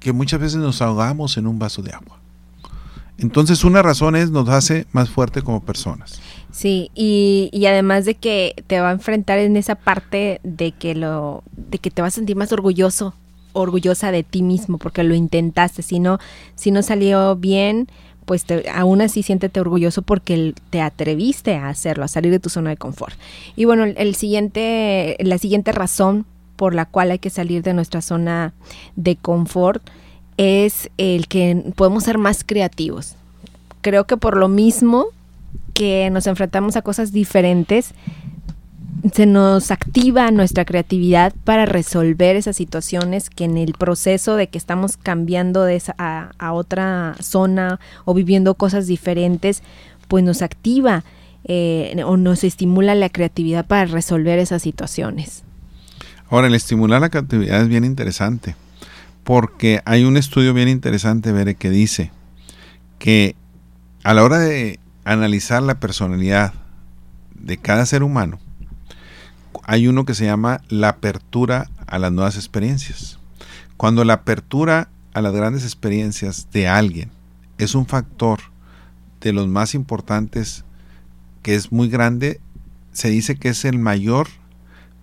[0.00, 2.17] que muchas veces nos ahogamos en un vaso de agua.
[3.18, 6.20] Entonces una razón es nos hace más fuerte como personas.
[6.50, 10.94] Sí, y, y, además de que te va a enfrentar en esa parte de que
[10.94, 13.14] lo, de que te vas a sentir más orgulloso,
[13.52, 15.82] orgullosa de ti mismo, porque lo intentaste.
[15.82, 16.18] Si no,
[16.54, 17.88] si no salió bien,
[18.24, 22.70] pues aún así siéntete orgulloso porque te atreviste a hacerlo, a salir de tu zona
[22.70, 23.18] de confort.
[23.56, 28.02] Y bueno, el siguiente, la siguiente razón por la cual hay que salir de nuestra
[28.02, 28.52] zona
[28.96, 29.82] de confort
[30.38, 33.16] es el que podemos ser más creativos.
[33.82, 35.06] Creo que por lo mismo
[35.74, 37.92] que nos enfrentamos a cosas diferentes,
[39.12, 44.58] se nos activa nuestra creatividad para resolver esas situaciones que en el proceso de que
[44.58, 49.62] estamos cambiando de esa a, otra zona o viviendo cosas diferentes,
[50.08, 51.04] pues nos activa
[51.44, 55.44] eh, o nos estimula la creatividad para resolver esas situaciones.
[56.30, 58.54] Ahora, el estimular la creatividad es bien interesante,
[59.28, 62.10] porque hay un estudio bien interesante, Bere, que dice
[62.98, 63.36] que
[64.02, 66.54] a la hora de analizar la personalidad
[67.34, 68.38] de cada ser humano,
[69.64, 73.18] hay uno que se llama la apertura a las nuevas experiencias.
[73.76, 77.10] Cuando la apertura a las grandes experiencias de alguien
[77.58, 78.40] es un factor
[79.20, 80.64] de los más importantes
[81.42, 82.40] que es muy grande,
[82.92, 84.28] se dice que es el mayor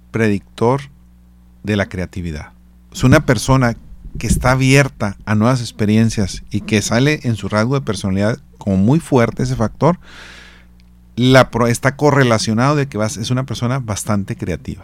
[0.10, 0.82] predictor
[1.62, 2.54] de la creatividad.
[2.92, 3.76] Es una persona
[4.18, 8.78] que está abierta a nuevas experiencias y que sale en su rasgo de personalidad como
[8.78, 10.00] muy fuerte ese factor,
[11.16, 14.84] la, está correlacionado de que vas, es una persona bastante creativa.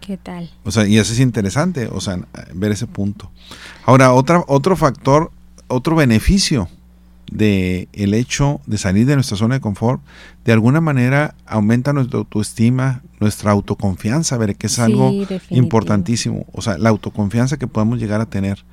[0.00, 0.50] ¿Qué tal?
[0.64, 2.18] O sea, y eso es interesante, o sea,
[2.54, 3.30] ver ese punto.
[3.84, 5.30] Ahora, otra, otro factor,
[5.68, 6.68] otro beneficio
[7.30, 10.02] de el hecho de salir de nuestra zona de confort,
[10.44, 15.12] de alguna manera aumenta nuestra autoestima, nuestra autoconfianza, ver que es algo
[15.50, 18.64] importantísimo, o sea, la autoconfianza que podemos llegar a tener.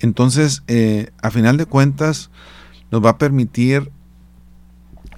[0.00, 2.30] Entonces, eh, a final de cuentas,
[2.90, 3.90] nos va a permitir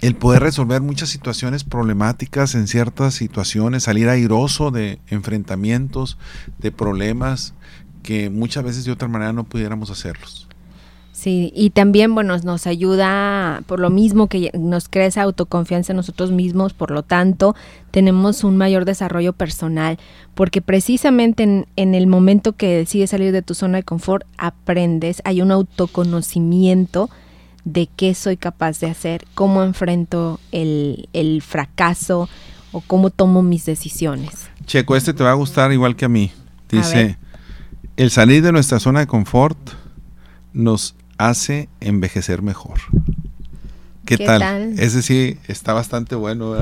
[0.01, 6.19] el poder resolver muchas situaciones problemáticas en ciertas situaciones, salir airoso de enfrentamientos,
[6.59, 7.55] de problemas
[8.03, 10.48] que muchas veces de otra manera no pudiéramos hacerlos.
[11.13, 15.97] Sí, y también, bueno, nos ayuda por lo mismo que nos crea esa autoconfianza en
[15.97, 17.57] nosotros mismos, por lo tanto,
[17.91, 19.99] tenemos un mayor desarrollo personal,
[20.35, 25.21] porque precisamente en, en el momento que decides salir de tu zona de confort, aprendes,
[25.25, 27.11] hay un autoconocimiento,
[27.73, 32.29] de qué soy capaz de hacer, cómo enfrento el, fracaso
[32.73, 34.49] o cómo tomo mis decisiones.
[34.65, 36.33] Checo, este te va a gustar igual que a mí.
[36.71, 37.19] Dice,
[37.97, 39.59] el salir de nuestra zona de confort
[40.59, 42.81] nos hace envejecer mejor.
[44.05, 44.75] ¿Qué, tal?
[44.79, 46.57] Ese sí está bastante bueno.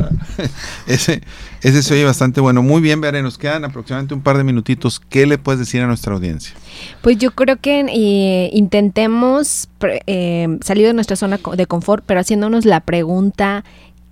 [0.87, 1.23] ese,
[1.63, 2.63] ese se oye bastante bueno.
[2.63, 5.01] Muy bien, Veré, nos quedan aproximadamente un par de minutitos.
[5.01, 6.55] ¿Qué le puedes decir a nuestra audiencia?
[7.03, 9.69] Pues yo creo que eh, intentemos
[10.07, 13.65] eh, salir de nuestra zona de confort, pero haciéndonos la pregunta,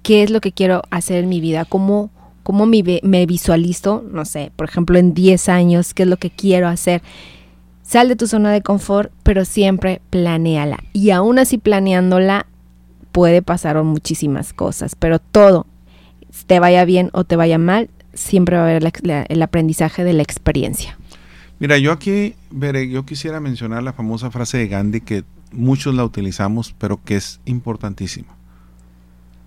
[0.03, 1.64] ¿qué es lo que quiero hacer en mi vida?
[1.64, 2.11] ¿Cómo,
[2.45, 4.05] cómo me, me visualizo?
[4.11, 7.03] No sé, por ejemplo, en 10 años, ¿qué es lo que quiero hacer?
[7.95, 10.82] Sal de tu zona de confort, pero siempre planéala.
[10.92, 12.47] Y aún así planeándola,
[13.12, 15.68] puede pasar muchísimas cosas, pero todo,
[16.49, 18.92] te vaya bien o te vaya mal, siempre va a haber
[19.28, 20.99] el aprendizaje de la experiencia.
[21.61, 25.22] Mira, yo aquí, veré, yo quisiera mencionar la famosa frase de Gandhi que
[25.53, 28.34] muchos la utilizamos, pero que es importantísima.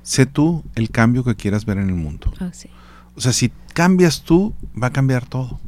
[0.03, 2.31] Sé tú el cambio que quieras ver en el mundo.
[2.39, 2.51] Ah,
[3.13, 5.59] o sea, si cambias tú, va a cambiar todo.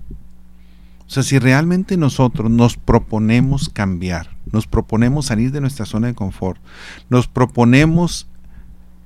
[1.09, 6.13] O sea, si realmente nosotros nos proponemos cambiar, nos proponemos salir de nuestra zona de
[6.13, 6.61] confort,
[7.09, 8.27] nos proponemos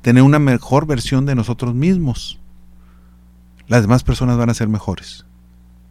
[0.02, 2.42] tener una mejor versión de nosotros mismos,
[3.70, 5.26] las demás personas van a ser mejores,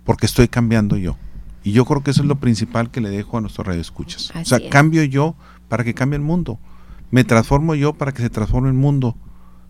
[0.04, 1.16] porque estoy cambiando yo.
[1.64, 4.24] Y yo creo que eso es lo principal que le dejo a nuestros radioescuchas.
[4.24, 4.52] escuchas.
[4.52, 5.34] o sea, cambio yo
[5.68, 6.58] para que cambie el mundo.
[7.10, 9.16] Me transformo yo para que se transforme el mundo.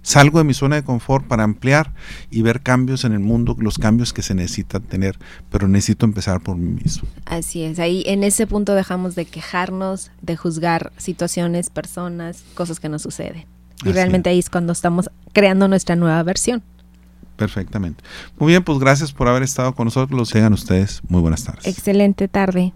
[0.02, 1.92] Salgo de mi zona de confort para ampliar
[2.30, 5.18] y ver cambios en el mundo, los cambios que se necesitan tener,
[5.50, 7.08] pero necesito empezar por mí mismo.
[7.24, 12.88] Así es, ahí en ese punto dejamos de quejarnos, de juzgar situaciones, personas, cosas que
[12.88, 13.46] nos suceden.
[13.84, 16.62] Y Así realmente ahí es cuando estamos creando nuestra nueva versión.
[17.36, 18.04] Perfectamente.
[18.38, 20.16] Muy bien, pues gracias por haber estado con nosotros.
[20.18, 21.00] Los tengan ustedes.
[21.08, 21.66] Muy buenas tardes.
[21.66, 22.72] Excelente tarde.